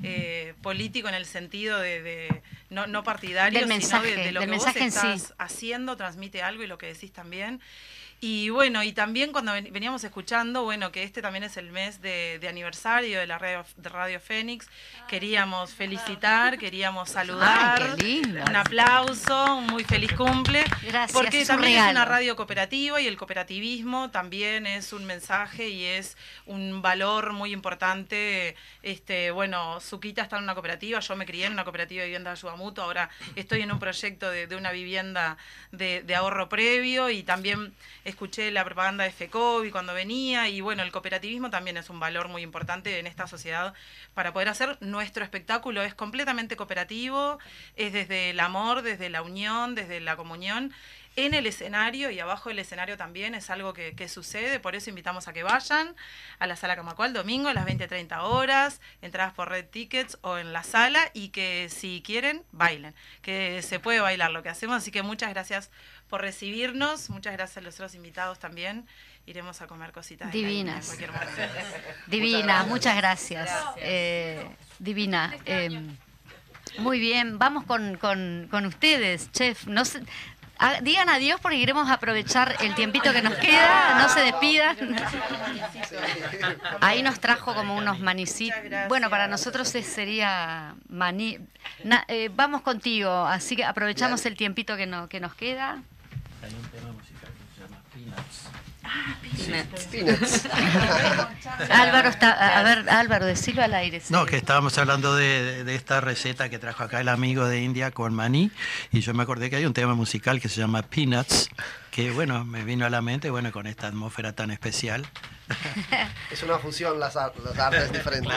[0.03, 4.33] eh, político en el sentido de, de- no, no partidario, Del sino mensaje, de, de
[4.33, 4.79] lo del que vos sí.
[4.81, 7.61] estás haciendo, transmite algo y lo que decís también.
[8.27, 12.01] Y bueno, y también cuando ven- veníamos escuchando, bueno, que este también es el mes
[12.01, 14.67] de, de aniversario de la radio, de radio Fénix,
[15.09, 17.83] queríamos felicitar, queríamos saludar.
[17.83, 18.43] Ay, qué lindo.
[18.49, 20.65] Un aplauso, un muy feliz cumple.
[20.85, 25.69] Gracias, Porque es también es una radio cooperativa y el cooperativismo también es un mensaje
[25.69, 26.17] y es
[26.47, 28.57] un valor muy importante.
[28.83, 32.31] Este, bueno, Suquita está en una cooperativa, yo me crié en una cooperativa de vivienda
[32.31, 35.37] de ayuda mutua, ahora estoy en un proyecto de, de una vivienda
[35.73, 37.75] de, de ahorro previo y también
[38.15, 42.29] escuché la propaganda de FECOBI cuando venía y bueno, el cooperativismo también es un valor
[42.29, 43.75] muy importante en esta sociedad
[44.15, 45.83] para poder hacer nuestro espectáculo.
[45.83, 47.39] Es completamente cooperativo,
[47.75, 50.73] es desde el amor, desde la unión, desde la comunión.
[51.17, 54.91] En el escenario y abajo del escenario también es algo que, que sucede, por eso
[54.91, 55.95] invitamos a que vayan
[56.41, 60.53] a la sala Camacual domingo a las 20-30 horas, entradas por Red Tickets o en
[60.53, 64.91] la sala y que si quieren, bailen, que se puede bailar lo que hacemos, así
[64.91, 65.71] que muchas gracias
[66.09, 68.85] por recibirnos, muchas gracias a los otros invitados también,
[69.27, 70.87] iremos a comer cositas de la en Divinas.
[70.87, 71.33] cualquier momento.
[72.09, 73.49] Divina, muchas gracias.
[73.77, 74.45] Eh,
[74.81, 75.33] divina.
[75.47, 75.81] eh,
[76.79, 79.67] muy bien, vamos con, con- con ustedes, chef.
[79.67, 79.85] No
[80.59, 84.77] ah, digan adiós porque queremos aprovechar el tiempito que nos queda, no se despidan.
[86.81, 88.59] Ahí nos trajo como unos manicitos.
[88.89, 91.39] Bueno, para nosotros es- sería maní.
[91.83, 95.83] Na- eh, vamos contigo, así que aprovechamos el tiempito que, no, que nos queda.
[96.43, 98.49] Hay un tema musical que se llama Peanuts.
[99.91, 100.47] Peanuts.
[101.71, 104.01] Álvaro está, a ver, Álvaro, decilo al aire.
[104.01, 104.13] sí.
[104.13, 107.91] No, que estábamos hablando de, de esta receta que trajo acá el amigo de India
[107.91, 108.51] con maní
[108.93, 111.49] y yo me acordé que hay un tema musical que se llama Peanuts
[111.95, 115.07] que bueno, me vino a la mente, bueno, con esta atmósfera tan especial.
[116.29, 118.33] Es una fusión las, las artes diferentes.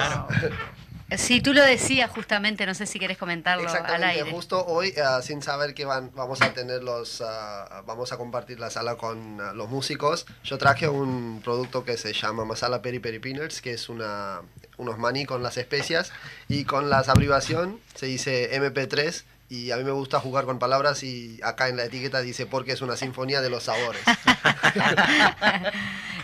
[1.16, 4.30] Sí, tú lo decías justamente, no sé si querés comentarlo al aire.
[4.30, 8.60] justo hoy, ah, sin saber que van, vamos a tener los, ah, vamos a compartir
[8.60, 13.00] la sala con ah, los músicos, yo traje un producto que se llama Masala Peri
[13.00, 14.42] Peri Peanuts, que es una,
[14.76, 16.12] unos maní con las especias
[16.50, 21.04] y con las abreviación se dice MP3 y a mí me gusta jugar con palabras
[21.04, 24.02] y acá en la etiqueta dice porque es una sinfonía de los sabores.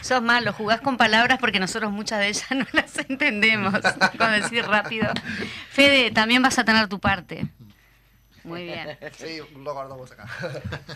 [0.04, 3.74] Sos malo, jugás con palabras porque nosotros muchas de ellas no las entendemos,
[4.18, 5.12] con decir rápido.
[5.72, 7.48] Fede, también vas a tener tu parte.
[8.44, 8.98] Muy bien.
[9.18, 10.28] Sí, lo guardamos acá.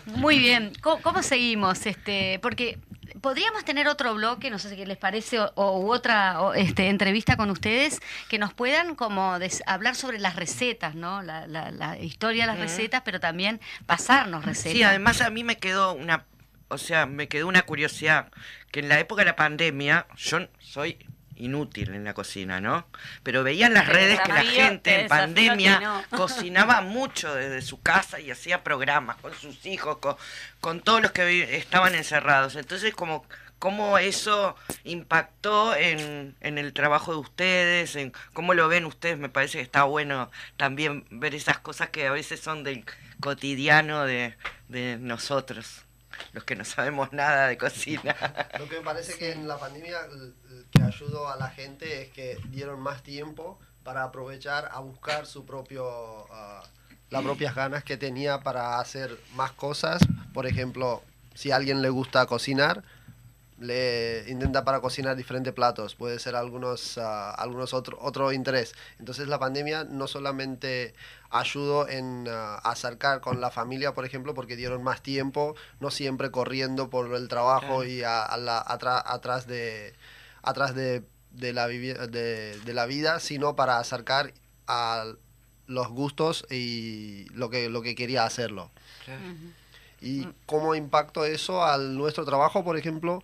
[0.04, 0.70] Muy bien.
[0.82, 1.86] ¿Cómo, cómo seguimos?
[1.86, 2.78] Este, porque
[3.22, 6.88] podríamos tener otro bloque, no sé qué les parece, o, o- u otra o, este,
[6.90, 11.22] entrevista con ustedes que nos puedan como des- hablar sobre las recetas, ¿no?
[11.22, 14.72] La, la- la historia de las recetas, pero también pasarnos recetas.
[14.74, 16.26] Sí, además a mí me quedó una,
[16.68, 18.30] o sea, me quedó una curiosidad,
[18.70, 20.98] que en la época de la pandemia, yo soy
[21.36, 22.86] inútil en la cocina, ¿no?
[23.22, 26.04] Pero veía en las Te redes que la gente te en pandemia no.
[26.16, 30.16] cocinaba mucho desde su casa y hacía programas con sus hijos, con,
[30.60, 32.56] con todos los que estaban encerrados.
[32.56, 33.24] Entonces, como
[33.58, 39.28] cómo eso impactó en, en el trabajo de ustedes, en cómo lo ven ustedes, me
[39.28, 42.84] parece que está bueno también ver esas cosas que a veces son del
[43.20, 44.36] cotidiano de,
[44.68, 45.84] de nosotros,
[46.32, 48.14] los que no sabemos nada de cocina.
[48.58, 50.32] Lo que me parece que en la pandemia l-
[50.70, 55.46] que ayudó a la gente es que dieron más tiempo para aprovechar a buscar su
[55.46, 55.86] propio
[56.32, 56.62] ah,
[57.10, 60.02] las propias ganas que tenía para hacer más cosas.
[60.34, 61.02] Por ejemplo,
[61.34, 62.82] si a alguien le gusta cocinar,
[63.60, 68.74] le intenta para cocinar diferentes platos, puede ser algunos, ah, algunos otro, otro interés.
[68.98, 70.94] Entonces la pandemia no solamente
[71.30, 76.30] ayudó en ah, acercar con la familia, por ejemplo, porque dieron más tiempo, no siempre
[76.30, 79.94] corriendo por el trabajo y a, a la, atra- atrás de
[80.42, 81.02] atrás de,
[81.32, 84.32] de la vivi- de, de la vida, sino para acercar
[84.68, 85.04] a
[85.66, 88.70] los gustos y lo que, lo que quería hacerlo.
[90.00, 93.20] ¿Y cómo impactó eso al nuestro trabajo, por ejemplo?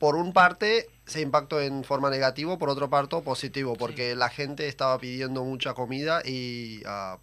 [0.00, 4.66] Por un parte se impactó en forma negativa, por otro parte positivo, porque la gente
[4.66, 7.18] estaba pidiendo mucha comida y ah,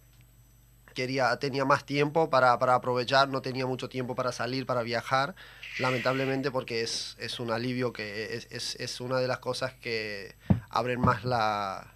[0.94, 5.34] quería, tenía más tiempo para, para aprovechar, no tenía mucho tiempo para salir, para viajar,
[5.80, 10.36] lamentablemente porque es, es un alivio que es, es, es una de las cosas que
[10.70, 11.92] abren más la,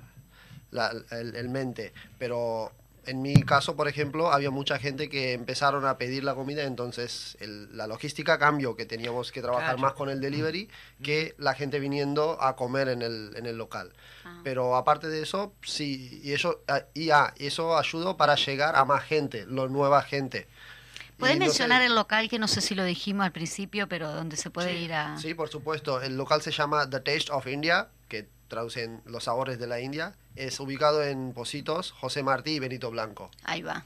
[0.72, 1.92] la- el, el mente.
[2.18, 2.72] Pero
[3.06, 7.36] en mi caso, por ejemplo, había mucha gente que empezaron a pedir la comida, entonces
[7.40, 9.78] el- la logística cambió, que teníamos que trabajar Claro.
[9.82, 10.68] más con el delivery
[11.02, 13.92] que la gente viniendo a comer en el, en el local.
[14.24, 14.40] Ah.
[14.44, 18.84] Pero aparte de eso, sí, y eso, ah, y, ah, eso ayudó para llegar a
[18.84, 20.46] más gente, lo nueva gente.
[21.18, 23.88] ¿Puedes Y no sé- mencionar el local que no sé si lo dijimos al principio,
[23.88, 25.16] pero donde se puede ir a...
[25.18, 26.00] Sí, por supuesto.
[26.02, 30.14] El local se llama The Taste of India, que traducen los sabores de la India.
[30.36, 33.30] Es ubicado en Positos, José Martí y Benito Blanco.
[33.44, 33.84] Ahí va.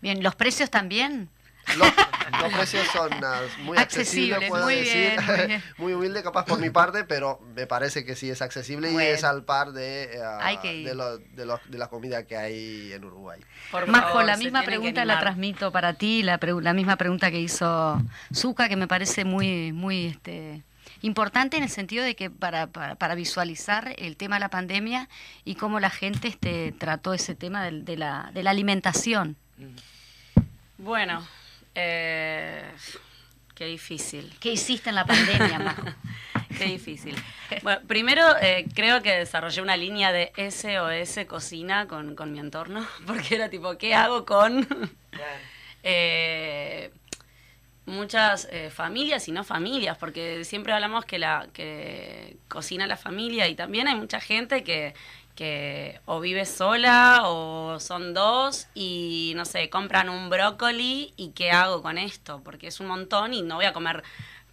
[0.00, 1.28] Bien, ¿los precios también?
[1.76, 1.92] Los,
[2.40, 4.94] los precios son ah, muy accesibles, Accesibles, puedo muy decir.
[4.94, 5.62] bien, muy bien.
[5.76, 9.22] Muy humilde capaz por mi parte, pero me parece que sí es accesible y es
[9.24, 13.40] al par de, ah, de, lo- de, lo- de la comida que hay en Uruguay.
[13.70, 16.38] Por Majo, favor, la misma pregunta la transmito para ti, la
[16.72, 18.00] misma pregunta que hizo
[18.34, 20.62] Zuka, que me parece muy, muy este,
[21.02, 25.08] importante en el sentido de que para, para, para visualizar el tema de la pandemia
[25.44, 29.36] y cómo la gente este, trató ese tema de, la, de la alimentación.
[30.78, 31.26] Bueno,
[31.74, 32.64] eh,
[33.54, 34.34] qué difícil.
[34.40, 35.82] ¿Qué hiciste en la pandemia, Majo?
[36.56, 37.14] Qué difícil.
[37.62, 42.86] Bueno, primero eh, creo que desarrollé una línea de SOS cocina con, con mi entorno,
[43.06, 44.66] porque era tipo, ¿qué hago con
[45.82, 46.90] eh,
[47.88, 49.98] muchas eh, familias y no familias?
[49.98, 54.94] Porque siempre hablamos que la que cocina la familia y también hay mucha gente que
[55.34, 61.52] que o vive sola o son dos y no sé, compran un brócoli y qué
[61.52, 64.02] hago con esto, porque es un montón y no voy a comer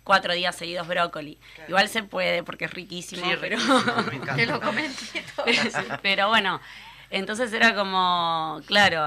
[0.03, 1.39] cuatro días seguidos brócoli.
[1.67, 3.57] Igual se puede porque es riquísimo, Sí, pero...
[3.57, 4.35] riquísimo, me encanta.
[4.35, 5.45] Que lo comenté todo.
[6.03, 6.61] pero bueno,
[7.09, 9.03] entonces era como, claro,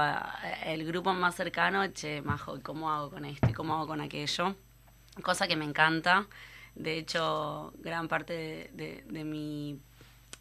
[0.65, 3.49] el grupo más cercano, che, Majo, ¿y ¿cómo hago con esto?
[3.49, 4.55] ¿Y cómo hago con aquello?
[5.21, 6.27] Cosa que me encanta.
[6.75, 9.79] De hecho, gran parte de, de- mi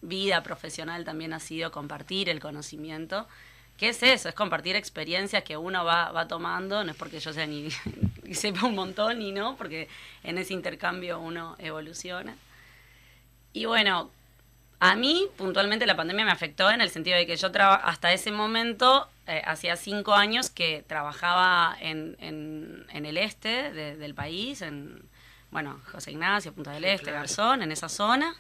[0.03, 3.27] vida profesional también ha sido compartir el conocimiento.
[3.77, 4.29] ¿Qué es eso?
[4.29, 7.69] Es compartir experiencias que uno va, va tomando, no es porque yo sea ni
[8.33, 9.89] sepa un montón ni no, porque
[10.23, 12.37] en ese intercambio uno evoluciona.
[13.53, 14.11] Y bueno,
[14.81, 18.31] a mí puntualmente la pandemia me afectó en el sentido de que yo hasta ese
[18.31, 24.63] momento, eh, hacía cinco años que trabajaba en, en- en el este de- del país,
[24.63, 25.03] en
[25.51, 27.19] bueno, José Ignacio, Punta del Este, claro.
[27.21, 28.35] Garzón, en esa zona.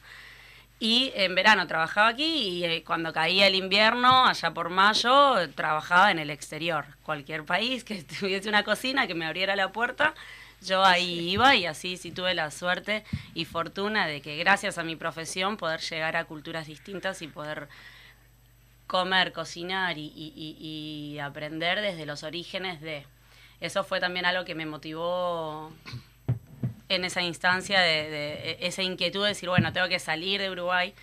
[0.80, 6.12] Y en verano trabajaba aquí y eh, cuando caía el invierno, allá por mayo, trabajaba
[6.12, 6.84] en el exterior.
[7.02, 10.14] Cualquier país que tuviese una cocina que me abriera la puerta,
[10.60, 13.04] yo ahí iba y así sí tuve la suerte
[13.34, 17.68] y fortuna de que gracias a mi profesión poder llegar a culturas distintas y poder
[18.88, 23.06] comer, cocinar y, aprender desde los orígenes de...
[23.60, 25.72] Eso fue también algo que me motivó
[26.88, 30.94] en esa instancia de, de esa inquietud de decir, bueno, tengo que salir de Uruguay.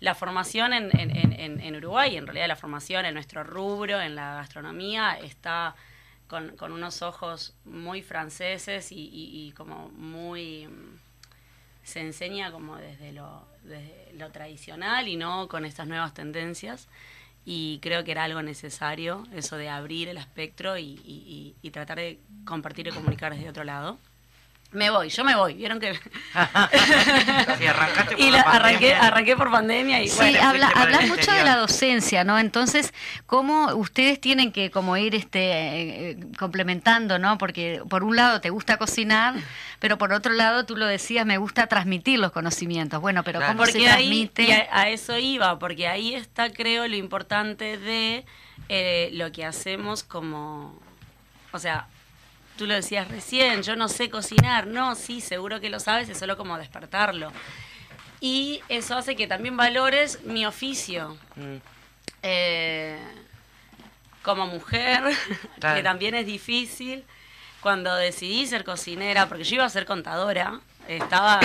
[0.00, 4.34] la formación en, en, en, Uruguay, en realidad la formación en nuestro rubro, en la
[4.34, 5.76] gastronomía, está
[6.28, 10.68] con, unos ojos muy franceses y, como muy...
[11.82, 16.88] se enseña como desde lo, desde lo tradicional y no con estas nuevas tendencias
[17.50, 22.18] y creo que era algo necesario eso de abrir el espectro y, y, tratar de
[22.44, 23.98] compartir y comunicar desde otro lado.
[24.70, 25.54] Me voy, yo me voy.
[25.54, 25.98] Vieron que.
[26.34, 30.08] arrancaste por y la arranqué, arranqué por pandemia y.
[30.08, 30.70] Sí, habla,
[31.06, 32.38] mucho de la docencia, ¿no?
[32.38, 32.92] Entonces,
[33.24, 37.38] ¿cómo ustedes tienen que como ir este eh, eh, complementando, ¿no?
[37.38, 39.36] Porque por un lado te gusta cocinar,
[39.78, 43.00] pero por otro lado tú lo decías, me gusta transmitir los conocimientos.
[43.00, 44.52] Bueno, pero ¿cómo se transmite?
[44.52, 48.26] Ahí, a, eso iba, porque ahí está, creo, lo importante de
[48.68, 50.78] eh, lo que hacemos como.
[51.52, 51.86] O sea,
[52.58, 56.18] tú lo decías recién, yo no sé cocinar, no, sí, seguro que lo sabes, es
[56.18, 57.32] solo como despertarlo.
[58.20, 61.16] Y eso hace que también valores mi oficio.
[61.36, 61.56] Mm.
[62.24, 62.98] Eh,
[64.22, 65.02] como mujer,
[65.74, 67.04] que también es difícil,
[67.60, 71.40] cuando decidí ser cocinera, porque yo iba a ser contadora, estaba...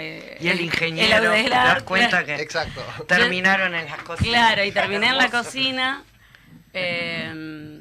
[0.00, 2.82] Eh, y el ingeniero, ¿te das cuenta que Exacto.
[3.08, 4.32] terminaron en las cocinas?
[4.32, 6.04] Claro, y terminé en la cocina.
[6.72, 7.72] Eh,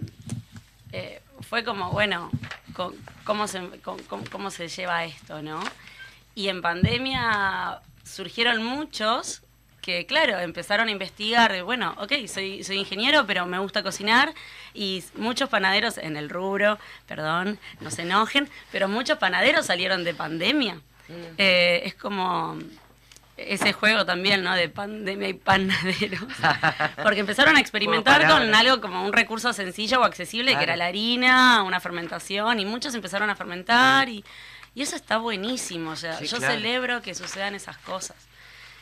[1.52, 2.32] fue como, bueno,
[2.74, 3.62] cómo se,
[4.30, 5.62] cómo, se lleva esto, ¿no?
[6.36, 9.44] Y en pandemia surgieron muchos
[9.82, 14.34] que, claro, empezaron a investigar, bueno, ok, soy, soy ingeniero, pero me gusta cocinar,
[14.74, 20.14] y muchos panaderos en el rubro, perdón, no se enojen, pero muchos panaderos salieron de
[20.14, 20.76] pandemia.
[20.76, 21.34] Mm.
[21.38, 22.58] Eh, es como
[23.48, 24.56] ese juego también, ¿no?
[24.56, 26.22] De pandemia y panaderos.
[27.04, 30.88] Porque empezaron a experimentar con algo como un recurso sencillo o accesible, que era la
[30.88, 34.24] harina, una fermentación, y muchos empezaron a fermentar, y,
[34.76, 35.92] y eso está buenísimo.
[35.92, 38.31] O sea, yo celebro que sucedan esas cosas.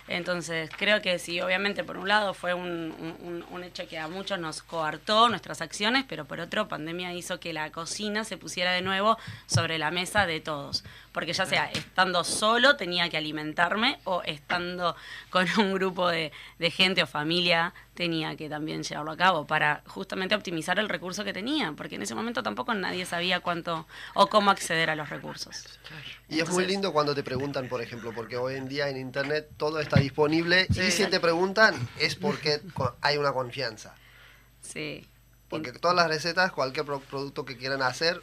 [0.09, 4.39] Entonces, creo que sí, obviamente, por un lado fue un, un, hecho que a muchos
[4.39, 8.81] nos coartó nuestras acciones, pero por otro, pandemia hizo que la cocina se pusiera de
[8.81, 10.83] nuevo sobre la mesa de todos.
[11.11, 14.95] Porque ya sea estando solo tenía que alimentarme o estando
[15.29, 19.83] con un grupo de, de gente o familia tenía que también llevarlo a cabo para
[19.85, 24.27] justamente optimizar el recurso que tenía, porque en ese momento tampoco nadie sabía cuánto o
[24.27, 25.65] cómo acceder a los recursos.
[26.29, 29.49] Y es muy lindo cuando te preguntan, por ejemplo, porque hoy en día en Internet
[29.57, 32.61] todo está disponible y si te preguntan es porque
[33.01, 33.93] hay una confianza.
[34.61, 35.05] Sí.
[35.49, 38.21] Porque todas las recetas, cualquier producto que quieran hacer,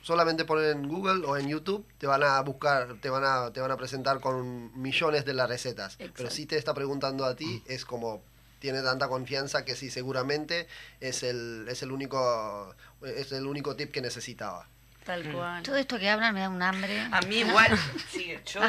[0.00, 3.60] solamente poner en Google o en YouTube, te van a buscar, te van a, te
[3.60, 5.98] van a presentar con millones de las recetas.
[6.16, 8.22] Pero si te está preguntando a ti, es como
[8.60, 10.68] tiene tanta confianza que sí, seguramente
[11.00, 14.68] es el, es el único es el único tip que necesitaba.
[15.04, 15.32] Tal mm.
[15.32, 15.62] cual.
[15.62, 17.00] Todo esto que hablan me da un hambre.
[17.10, 17.76] A mí igual,
[18.10, 18.60] sí, yo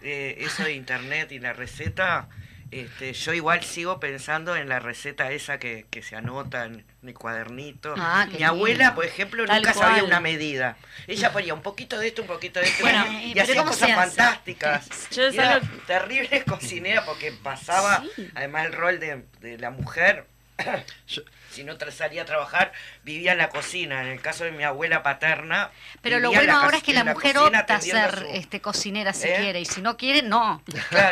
[0.00, 2.28] eh, eso de internet y la receta,
[2.72, 7.14] este, yo igual sigo pensando en la receta esa que, que se anota en el
[7.14, 7.94] cuadernito.
[7.98, 10.78] Ah, Mi abuela, por ejemplo, nunca sabía una medida.
[11.06, 12.84] Ella ponía un poquito de esto, un poquito de esto.
[13.24, 14.88] y hacía cosas fantásticas.
[15.10, 18.02] Yo era terrible cocinera porque pasaba,
[18.34, 20.26] además, el rol de, de la mujer.
[21.52, 22.72] Si no salía a trabajar,
[23.04, 24.02] vivía en la cocina.
[24.02, 25.70] En el caso de mi abuela paterna.
[26.00, 29.36] Pero lo bueno ahora es que la, mujer opta a ser este, cocinera si ¿Eh?
[29.38, 30.62] quiere, y si no quiere, no.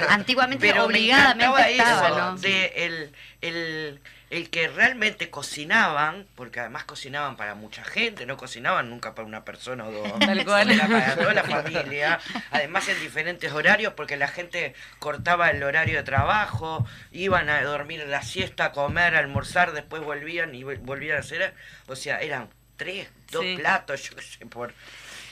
[0.09, 4.01] Antiguamente Pero obligadamente estaba, De el el
[4.31, 9.89] que realmente cocinaban, porque además cocinaban para mucha gente, no cocinaban nunca para una persona
[9.89, 12.20] o dos, para toda la familia,
[12.53, 18.07] además en diferentes horarios, porque la gente cortaba el horario de trabajo, iban a dormir
[18.07, 21.53] la siesta, a comer, a almorzar, después volvían y volvían a hacer,
[21.89, 24.72] o sea, eran tres, dos platos, yo qué sé, por...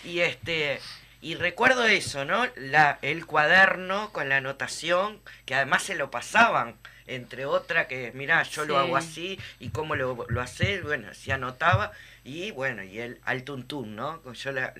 [0.05, 0.81] Y este
[1.21, 2.47] y recuerdo eso, ¿no?
[2.55, 6.77] La, el cuaderno con la anotación, que además se lo pasaban
[7.09, 11.33] entre otra que, mira, yo lo hago así y cómo lo, lo hace, bueno, se
[11.33, 11.93] anotaba
[12.25, 14.21] y bueno, y el al tuntún, ¿no?
[14.33, 14.73] Yo la,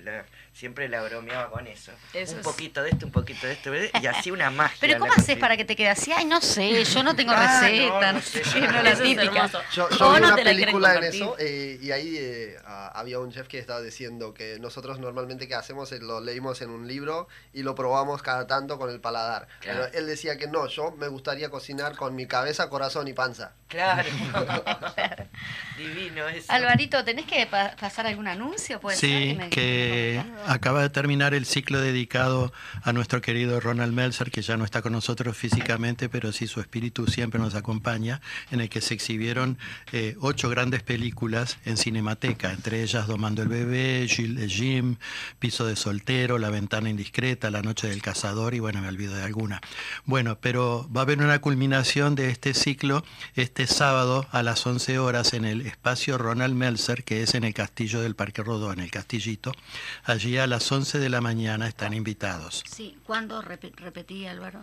[0.53, 1.91] siempre la bromeaba con eso.
[2.13, 3.71] un poquito de esto, un poquito de esto,
[4.01, 4.77] y así una magia.
[4.79, 6.11] Pero ¿cómo haces para que te quede así?
[6.11, 9.49] Ay, no sé, yo no tengo ah, receta, no, sé, no, la típica.
[9.71, 13.57] Yo, yo vi una película en eso eh, y ahí eh, había un chef que
[13.57, 17.75] estaba diciendo que nosotros normalmente que hacemos es lo leímos en un libro y lo
[17.75, 19.47] probamos cada tanto con el paladar.
[19.61, 23.53] Pero él decía que no, yo me gustaría cocinar con mi cabeza, corazón y panza.
[23.67, 24.09] Claro.
[25.77, 26.51] Divino eso.
[26.51, 28.79] Alvarito, ¿tenés que pa- pasar algún anuncio?
[28.79, 32.51] ¿Puede ser Sí, me- que acaba de terminar el ciclo dedicado
[32.83, 36.59] a nuestro querido Ronald Melzer, que ya no está con nosotros físicamente, pero sí su
[36.59, 38.21] espíritu siempre nos acompaña,
[38.51, 39.57] en el que se exhibieron
[39.91, 44.95] eh, ocho grandes películas en Cinemateca, entre ellas Domando el Bebé, Gilles Jim,
[45.39, 49.23] Piso de Soltero, La Ventana Indiscreta, La Noche del Cazador y bueno, me olvido de
[49.23, 49.61] alguna.
[50.05, 53.03] Bueno, pero va a haber una culminación de este ciclo
[53.35, 57.53] este sábado a las 11 horas en el espacio Ronald Melzer, que es en el
[57.53, 59.51] Castillo del Parque Rodó, en el Castillito.
[60.03, 62.63] Allí a las 11 de la mañana están invitados.
[62.69, 64.61] Sí, ¿cuándo Repe- repetí, Álvaro?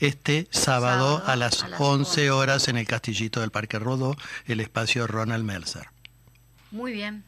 [0.00, 2.30] Este sábado, Sábado a las, a las 11 11.
[2.30, 5.88] horas en el Castillito del Parque Rodó, el espacio Ronald Melzer.
[6.70, 7.24] Muy bien.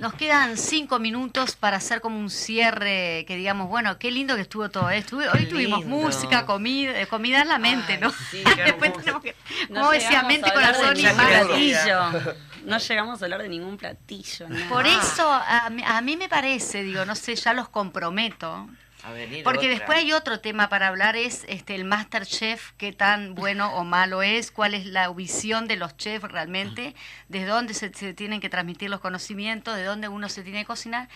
[0.00, 4.40] Nos quedan cinco minutos para hacer como un cierre, que digamos, bueno, qué lindo que
[4.40, 5.18] estuvo todo esto.
[5.18, 5.94] Hoy tuvimos lindo.
[5.94, 8.10] música, comida, eh, comida en la mente, Ay, ¿no?
[8.10, 9.36] sí, Después tenemos que,
[9.68, 12.34] No como decía, mente, corazón de y platillo.
[12.64, 14.46] No llegamos a hablar de ningún platillo.
[14.48, 14.68] nada.
[14.68, 18.68] Por eso, a a mí me parece, digo, no sé, ya los comprometo,
[19.04, 19.78] A venir Porque otra.
[19.78, 24.22] después hay otro tema para hablar, es este el Masterchef, qué tan bueno o malo
[24.22, 26.94] es, cuál es la visión de los chefs realmente,
[27.28, 30.66] desde dónde se, se tienen que transmitir los conocimientos, de dónde uno se tiene que
[30.66, 31.08] cocinar.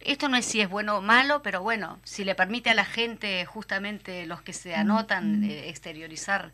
[0.00, 2.84] Esto no es si es bueno o malo, pero bueno, si le permite a la
[2.86, 6.50] gente, justamente los que se anotan, eh, exteriorizar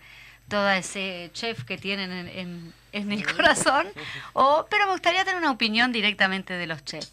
[0.49, 3.87] todo ese chef que tienen en, en- en el corazón,
[4.33, 7.13] o, pero me gustaría tener una opinión directamente de los chefs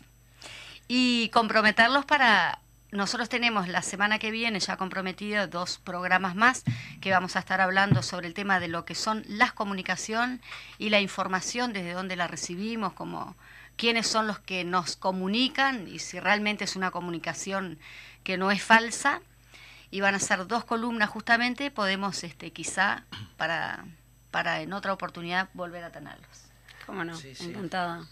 [0.87, 2.59] y comprometerlos para...
[2.93, 6.63] Nosotros tenemos la semana que viene ya comprometido dos programas más
[7.01, 10.41] que vamos a estar hablando sobre el tema de lo que son las comunicación
[10.77, 13.35] y la información, desde dónde la recibimos, como
[13.77, 17.79] quiénes son los que nos comunican y si realmente es una comunicación
[18.23, 19.21] que no es falsa.
[19.89, 23.05] Y van a ser dos columnas justamente, podemos este, quizá
[23.37, 23.85] para,
[24.29, 26.45] para en otra oportunidad volver a tenerlos.
[26.85, 27.15] ¿Cómo no?
[27.15, 27.45] Sí, sí.
[27.45, 28.05] Encantada.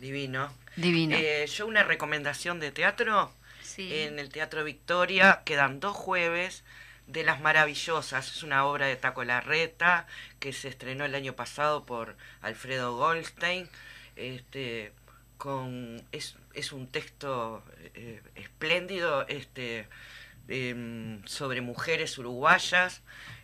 [0.00, 0.50] Divino.
[0.76, 1.16] Divino.
[1.16, 3.32] Eh, yo una recomendación de teatro.
[3.62, 4.02] Sí.
[4.02, 6.64] En el Teatro Victoria quedan dos jueves
[7.06, 8.28] de Las Maravillosas.
[8.28, 10.06] Es una obra de Taco Larreta
[10.38, 13.68] que se estrenó el año pasado por Alfredo Goldstein.
[14.16, 14.92] Este,
[15.38, 17.64] con, es, es un texto
[17.94, 19.88] eh, espléndido este,
[20.48, 23.02] em, sobre mujeres uruguayas.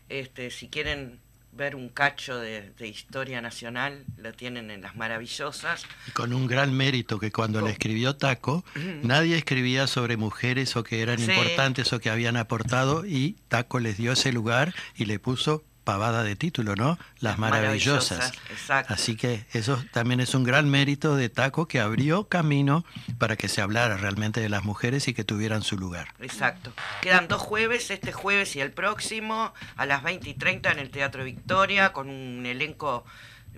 [0.09, 1.21] Este, si quieren
[1.53, 5.85] ver un cacho de, de historia nacional, lo tienen en Las Maravillosas.
[6.07, 8.65] Y con un gran mérito que cuando le escribió Taco,
[9.03, 11.31] nadie escribía sobre mujeres o que eran Sí.
[11.31, 16.23] importantes o que habían aportado y Taco les dio ese lugar y le puso pavada
[16.23, 17.01] de título, ¿no?
[17.19, 18.17] Las maravillosas.
[18.17, 18.95] Maravillosas, exacto.
[18.95, 22.85] Así que eso también es un gran mérito de Taco que abrió camino
[23.19, 26.15] para que se hablara realmente de las mujeres y que tuvieran su lugar.
[26.21, 26.73] Exacto.
[27.03, 30.91] Quedan dos jueves, este jueves y el próximo, a las 20 y 30 en el
[30.91, 33.05] Teatro Victoria, con un elenco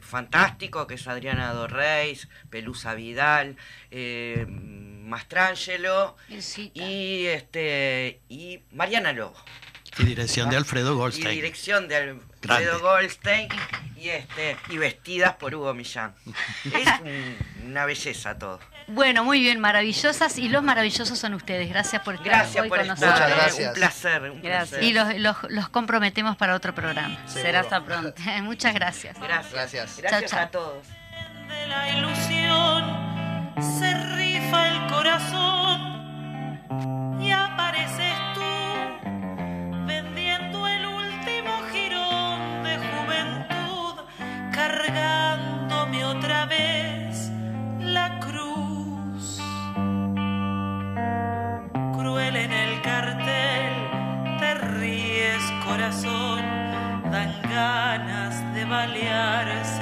[0.01, 3.59] fantástico que es Adriana Dorreis, Pelusa Vidal,
[3.91, 6.17] eh, Mastrangelo
[6.73, 9.37] y este y Mariana Lobo.
[9.99, 11.35] Y dirección de Alfredo Y Goldstein.
[11.35, 12.71] dirección de Alfredo Grande.
[12.81, 13.49] Goldstein
[13.97, 16.15] y este y vestidas por Hugo Millán.
[16.65, 17.37] Es un-
[17.71, 18.59] una belleza todo.
[18.89, 20.39] Bueno, muy bien, maravillosas.
[20.39, 21.69] Y los maravillosos son ustedes.
[21.69, 23.09] Gracias por estar Gracias hoy por con estar.
[23.09, 23.29] nosotros.
[23.31, 23.69] Muchas gracias.
[23.69, 24.69] Un placer, un Gracias.
[24.71, 24.83] placer.
[24.85, 27.17] Y los, los, los comprometemos para otro programa.
[27.29, 28.13] Será hasta pronto.
[28.43, 29.17] Muchas gracias.
[29.21, 29.53] Gracias.
[29.53, 29.97] Gracias.
[29.99, 30.47] Gracias Chao, chao.
[30.47, 30.87] a todos.
[31.49, 35.79] de la ilusión se rifa el corazón
[37.23, 38.02] y apareces
[46.17, 47.31] otra vez
[47.81, 49.41] la cruz.
[51.97, 53.73] Cruel en el cartel
[54.39, 56.43] te ríes corazón.
[57.11, 59.82] Dan ganas de balearse